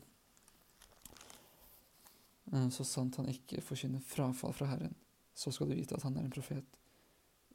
Eh, 2.53 2.69
så 2.71 2.87
sant 2.87 3.19
han 3.19 3.27
ikke 3.33 3.65
forkynner 3.65 4.07
frafall 4.07 4.55
fra 4.55 4.71
Herren, 4.71 4.95
så 5.35 5.51
skal 5.51 5.73
du 5.73 5.75
vite 5.75 5.99
at 5.99 6.07
han 6.07 6.15
er 6.17 6.29
en 6.29 6.35
profet 6.35 6.79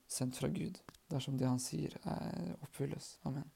sendt 0.09 0.41
fra 0.41 0.51
Gud, 0.51 0.81
dersom 1.07 1.39
det 1.39 1.47
han 1.47 1.63
sier, 1.63 1.95
er 2.03 2.57
oppfylles. 2.59 3.13
Amen. 3.29 3.47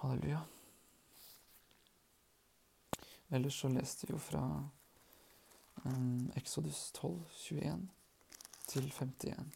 Halleluja. 0.00 0.40
Ellers 3.28 3.60
så 3.60 3.68
leste 3.68 4.06
vi 4.06 4.14
jo 4.14 4.18
fra 4.18 4.40
um, 5.82 6.30
Exodus 6.34 6.92
12, 6.96 7.18
21 7.36 7.82
til 8.70 8.88
51. 8.96 9.50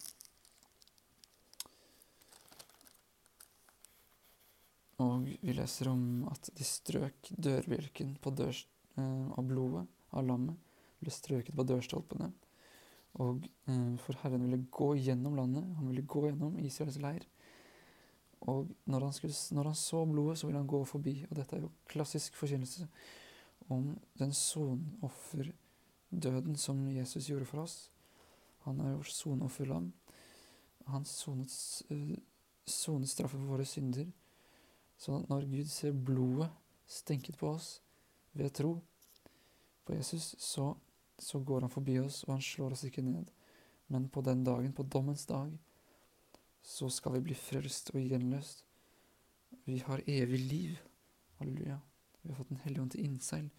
Og 5.01 5.25
vi 5.25 5.57
leser 5.57 5.89
om 5.95 6.05
at 6.29 6.53
de 6.53 6.69
strøk 6.69 7.33
dørbjelken 7.33 8.13
på 8.21 8.35
dørs, 8.37 8.67
eh, 9.01 9.27
av 9.33 9.49
blodet 9.49 9.87
av 10.13 10.29
lammet. 10.29 10.61
Ble 11.01 11.15
strøket 11.23 11.57
på 11.57 11.65
dørstolpene. 11.73 12.29
Og 13.25 13.49
eh, 13.49 13.97
for 14.05 14.21
Herren 14.21 14.45
ville 14.45 14.61
gå 14.69 14.93
gjennom 15.09 15.41
landet. 15.41 15.73
Han 15.81 15.89
ville 15.89 16.05
gå 16.05 16.29
gjennom 16.29 16.61
Israels 16.61 17.01
leir. 17.01 17.25
Og 18.45 18.69
når 18.85 19.01
han, 19.01 19.13
skulle, 19.13 19.35
når 19.57 19.65
han 19.65 19.75
så 19.75 20.05
blodet, 20.05 20.39
så 20.39 20.47
ville 20.47 20.59
han 20.59 20.69
gå 20.69 20.85
forbi. 20.85 21.27
Og 21.31 21.37
dette 21.37 21.57
er 21.57 21.61
jo 21.65 21.71
klassisk 21.89 22.37
forkynnelse 22.37 22.89
om 23.73 23.97
den 24.19 24.33
sonofferdøden 24.33 26.57
som 26.57 26.91
Jesus 26.91 27.31
gjorde 27.31 27.45
for 27.49 27.59
oss. 27.65 27.91
Han 28.65 28.81
er 28.81 28.97
vårt 28.97 29.13
sonofferlam. 29.13 29.93
Han 30.87 31.05
sonet, 31.05 31.83
uh, 31.91 32.17
sonet 32.67 33.09
straffe 33.09 33.39
for 33.39 33.47
våre 33.47 33.65
synder 33.65 34.07
Så 34.97 35.25
når 35.29 35.41
Gud 35.49 35.65
ser 35.65 35.93
blodet 35.93 36.51
stenket 36.87 37.39
på 37.39 37.49
oss 37.49 37.83
ved 38.33 38.55
tro 38.55 38.81
på 39.85 39.95
Jesus, 39.95 40.35
så, 40.39 40.77
så 41.19 41.39
går 41.39 41.61
han 41.61 41.71
forbi 41.71 41.99
oss, 41.99 42.25
og 42.25 42.33
han 42.33 42.43
slår 42.43 42.73
oss 42.73 42.85
ikke 42.85 43.03
ned. 43.03 43.25
Men 43.89 44.09
på 44.09 44.21
den 44.21 44.45
dagen, 44.45 44.73
på 44.73 44.83
dommens 44.83 45.27
dag, 45.27 45.59
så 46.65 46.89
skal 46.91 47.13
vi 47.13 47.27
bli 47.27 47.35
frelst 47.37 47.91
og 47.93 48.01
gjenløst. 48.01 48.65
Vi 49.67 49.79
har 49.85 50.01
evig 50.09 50.39
liv. 50.41 50.79
Halleluja. 51.39 51.77
Vi 52.23 52.31
har 52.31 52.37
fått 52.37 52.49
Den 52.49 52.63
hellige 52.65 52.83
ånd 52.83 52.91
til 52.95 53.05
innseil. 53.05 53.51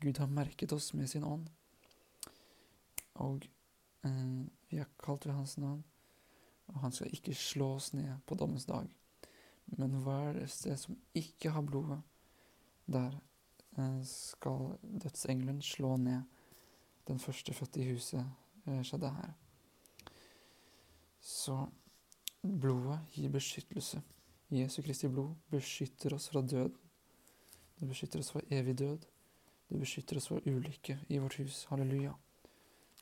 Gud 0.00 0.18
har 0.18 0.26
merket 0.26 0.72
oss 0.72 0.92
med 0.92 1.08
sin 1.08 1.24
ånd. 1.24 1.48
Og 3.14 3.48
eh, 4.04 4.44
vi 4.68 4.78
er 4.78 4.92
kalt 5.00 5.26
ved 5.26 5.34
hans 5.34 5.56
navn. 5.58 5.82
Og 6.66 6.80
han 6.84 6.92
skal 6.92 7.14
ikke 7.16 7.34
slå 7.34 7.72
oss 7.78 7.92
ned 7.92 8.12
på 8.26 8.36
dommens 8.36 8.68
dag. 8.68 8.86
Men 9.64 9.96
hver 10.04 10.44
sted 10.46 10.76
som 10.76 11.00
ikke 11.16 11.50
har 11.50 11.64
blodet, 11.64 12.00
der 12.86 13.16
eh, 13.78 14.04
skal 14.04 14.76
dødsengelen 14.82 15.62
slå 15.62 15.96
ned 15.96 16.22
den 17.08 17.18
førstefødte 17.18 17.80
i 17.80 17.92
huset, 17.92 18.26
eh, 18.66 18.82
skjedde 18.84 19.16
her. 19.16 19.32
Så 21.20 21.66
blodet 22.42 23.00
gir 23.14 23.30
beskyttelse. 23.30 24.02
Jesu 24.50 24.82
Kristi 24.82 25.08
blod 25.08 25.34
beskytter 25.50 26.14
oss 26.14 26.28
fra 26.28 26.42
død. 26.42 26.74
Det 27.78 27.88
beskytter 27.88 28.20
oss 28.20 28.30
fra 28.30 28.42
evig 28.50 28.78
død. 28.78 29.06
Det 29.70 29.78
beskytter 29.78 30.16
oss 30.18 30.28
fra 30.28 30.40
ulykke 30.46 30.98
i 31.08 31.18
vårt 31.18 31.38
hus. 31.38 31.64
Halleluja. 31.70 32.14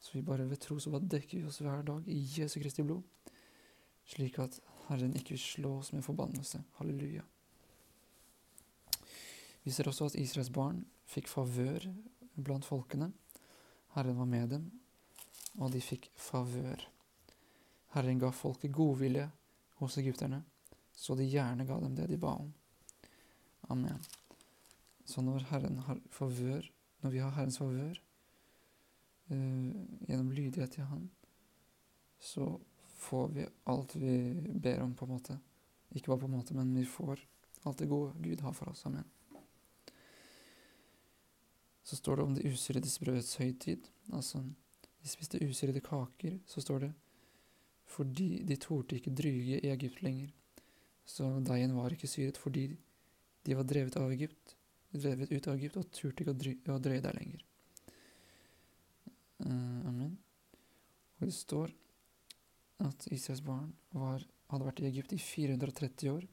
Så 0.00 0.12
vi 0.12 0.22
bare 0.22 0.48
ved 0.50 0.60
tro 0.60 0.78
så 0.78 0.90
bare 0.90 1.08
dekker 1.08 1.38
vi 1.38 1.46
oss 1.48 1.60
hver 1.60 1.82
dag 1.82 2.08
i 2.08 2.18
Jesu 2.36 2.60
Kristi 2.60 2.84
blod, 2.86 3.02
slik 4.06 4.38
at 4.38 4.60
Herren 4.88 5.16
ikke 5.16 5.34
vil 5.34 5.42
slå 5.42 5.72
oss 5.78 5.92
med 5.92 6.04
forbannelse. 6.04 6.62
Halleluja. 6.78 7.24
Vi 9.64 9.70
ser 9.70 9.88
også 9.88 10.06
at 10.08 10.14
Israels 10.20 10.52
barn 10.54 10.84
fikk 11.08 11.28
favør 11.28 11.88
blant 12.36 12.64
folkene. 12.64 13.10
Herren 13.96 14.18
var 14.18 14.30
med 14.30 14.48
dem, 14.54 14.70
og 15.58 15.72
de 15.72 15.80
fikk 15.82 16.10
favør. 16.16 16.86
Herren 17.94 18.18
ga 18.18 18.32
folket 18.32 18.72
godvilje 18.72 19.28
hos 19.80 19.98
egypterne, 19.98 20.42
så 20.92 21.14
de 21.14 21.28
gjerne 21.28 21.66
ga 21.66 21.78
dem 21.80 21.94
det 21.96 22.08
de 22.10 22.18
ba 22.20 22.34
om. 22.36 22.52
Amen. 23.68 24.00
Så 25.04 25.22
når 25.24 25.46
Herren 25.50 25.78
har 25.86 26.00
favør, 26.12 26.66
når 27.00 27.10
vi 27.10 27.22
har 27.22 27.32
Herrens 27.36 27.58
favør 27.58 28.00
uh, 29.30 29.70
gjennom 30.08 30.32
lydighet 30.32 30.72
til 30.76 30.88
Han, 30.90 31.08
så 32.18 32.58
får 32.98 33.28
vi 33.28 33.46
alt 33.70 33.94
vi 33.96 34.16
ber 34.58 34.82
om, 34.82 34.94
på 34.94 35.06
en 35.06 35.12
måte. 35.12 35.38
Ikke 35.94 36.10
bare 36.10 36.24
på 36.24 36.28
en 36.28 36.36
måte, 36.36 36.54
men 36.54 36.74
vi 36.76 36.84
får 36.84 37.22
alt 37.64 37.78
det 37.78 37.88
gode 37.88 38.12
Gud 38.22 38.40
har 38.40 38.52
for 38.52 38.72
oss. 38.72 38.84
Amen. 38.86 39.06
Så 41.82 41.96
står 41.96 42.16
det 42.16 42.24
om 42.24 42.34
det 42.34 42.44
usyrede 42.52 42.90
brødets 43.00 43.36
høytid. 43.36 43.86
Altså, 44.12 44.42
de 45.02 45.08
spiste 45.08 45.40
usyrede 45.40 45.80
kaker, 45.80 46.38
så 46.46 46.60
står 46.60 46.78
det 46.78 46.92
fordi 47.88 48.42
de 48.46 48.56
torde 48.60 48.98
ikke 48.98 49.14
dryge 49.16 49.58
i 49.58 49.72
Egypt 49.72 50.02
lenger. 50.04 50.30
Så 51.08 51.28
deigen 51.44 51.76
var 51.76 51.94
ikke 51.94 52.10
syret 52.10 52.38
fordi 52.40 52.68
de 53.46 53.56
var 53.56 53.64
drevet 53.64 53.96
av 53.96 54.12
Egypt, 54.12 54.56
drevet 54.92 55.32
ut 55.32 55.48
av 55.48 55.56
Egypt 55.56 55.78
og 55.80 55.92
turte 55.94 56.24
ikke 56.24 56.34
å, 56.34 56.38
dry, 56.38 56.54
å 56.68 56.80
drøye 56.84 57.04
der 57.04 57.16
lenger. 57.16 57.44
Uh, 59.38 59.86
amen. 59.88 60.16
Og 61.18 61.28
det 61.28 61.36
står 61.36 61.72
at 62.84 63.06
Israels 63.14 63.42
barn 63.42 63.70
var, 63.94 64.22
hadde 64.52 64.66
vært 64.66 64.82
i 64.82 64.88
Egypt 64.90 65.14
i 65.16 65.20
430 65.22 66.12
år. 66.12 66.26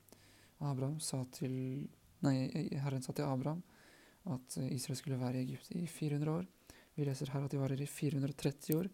Abraham 0.66 1.00
sa 1.04 1.22
til 1.36 1.54
Nei, 2.26 2.48
Herren 2.82 3.04
sa 3.06 3.14
til 3.14 3.28
Abraham 3.28 3.60
at 4.34 4.56
Israel 4.74 4.98
skulle 4.98 5.20
være 5.22 5.38
i 5.38 5.46
Egypt 5.46 5.72
i 5.78 5.86
400 5.86 6.32
år. 6.32 6.46
Vi 6.96 7.06
leser 7.06 7.30
her 7.34 7.44
at 7.46 7.54
de 7.54 7.60
var 7.60 7.74
her 7.74 7.84
i 7.84 7.90
430 7.90 8.78
år, 8.80 8.88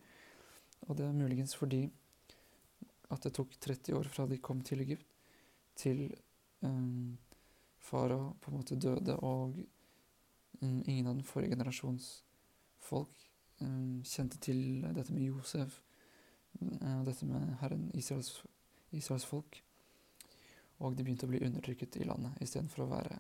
og 0.88 0.98
det 0.98 1.06
er 1.06 1.16
muligens 1.16 1.54
fordi 1.56 1.86
at 3.12 3.26
det 3.26 3.34
tok 3.36 3.54
30 3.60 3.98
år 3.98 4.10
fra 4.12 4.26
de 4.28 4.40
kom 4.40 4.62
til 4.66 4.84
Egypt, 4.86 5.08
til 5.76 6.08
um, 6.62 7.18
farao 7.80 8.34
på 8.42 8.52
en 8.52 8.58
måte 8.58 8.76
døde, 8.80 9.16
og 9.18 9.56
um, 10.62 10.82
ingen 10.86 11.08
av 11.08 11.16
den 11.16 11.28
forrige 11.28 11.56
generasjons 11.56 12.12
folk 12.82 13.28
um, 13.60 14.02
kjente 14.08 14.40
til 14.44 14.82
dette 14.96 15.14
med 15.14 15.28
Josef, 15.28 15.82
uh, 16.62 17.02
dette 17.08 17.28
med 17.28 17.56
Herren, 17.62 17.90
Israels, 17.94 18.42
Israels 18.92 19.28
folk. 19.28 19.62
Og 20.82 20.96
de 20.98 21.06
begynte 21.06 21.28
å 21.28 21.32
bli 21.32 21.44
undertrykket 21.46 22.00
i 22.02 22.08
landet 22.10 22.40
istedenfor 22.42 22.86
å 22.86 22.92
være 22.96 23.20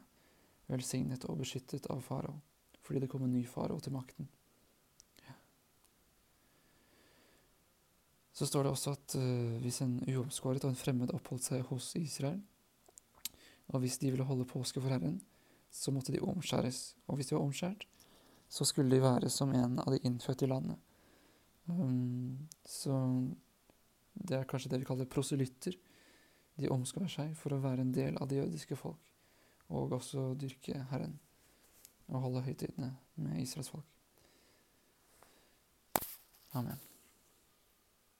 velsignet 0.71 1.27
og 1.29 1.41
beskyttet 1.43 1.89
av 1.93 2.01
farao, 2.05 2.39
fordi 2.81 3.03
det 3.03 3.11
kom 3.11 3.27
en 3.27 3.35
ny 3.35 3.43
farao 3.45 3.79
til 3.83 3.93
makten. 3.93 4.29
Så 8.41 8.47
står 8.49 8.63
det 8.65 8.71
også 8.73 8.95
at 8.95 9.15
uh, 9.21 9.57
hvis 9.61 9.83
en 9.85 9.99
uomskåret 10.09 10.63
og 10.65 10.71
en 10.71 10.79
fremmed 10.79 11.11
oppholdt 11.13 11.45
seg 11.45 11.61
hos 11.69 11.91
Israel, 11.99 12.39
og 13.69 13.83
hvis 13.83 13.99
de 14.01 14.09
ville 14.09 14.25
holde 14.25 14.47
påske 14.49 14.81
for 14.81 14.89
Herren, 14.89 15.19
så 15.69 15.93
måtte 15.93 16.15
de 16.15 16.23
omskjæres. 16.25 16.95
Og 17.05 17.19
hvis 17.19 17.29
de 17.29 17.35
var 17.37 17.45
omskjært, 17.45 17.85
så 18.49 18.65
skulle 18.65 18.89
de 18.89 19.03
være 19.03 19.29
som 19.29 19.53
en 19.53 19.77
av 19.79 19.93
de 19.93 20.01
innfødte 20.09 20.47
i 20.47 20.49
landet. 20.49 20.81
Um, 21.69 22.49
så 22.65 22.97
det 24.17 24.39
er 24.39 24.49
kanskje 24.49 24.73
det 24.73 24.81
vi 24.81 24.89
kaller 24.89 25.05
proselytter. 25.05 25.77
De 26.57 26.73
omskar 26.73 27.05
seg 27.13 27.37
for 27.37 27.53
å 27.53 27.61
være 27.61 27.85
en 27.85 27.93
del 27.93 28.17
av 28.17 28.31
det 28.31 28.41
jødiske 28.41 28.75
folk 28.75 28.97
og 29.71 29.93
også 30.01 30.31
dyrke 30.35 30.81
Herren 30.89 31.19
og 32.09 32.25
holde 32.25 32.41
høytidene 32.49 32.95
med 33.21 33.45
Israels 33.45 33.69
folk. 33.69 33.85
Amen. 36.57 36.90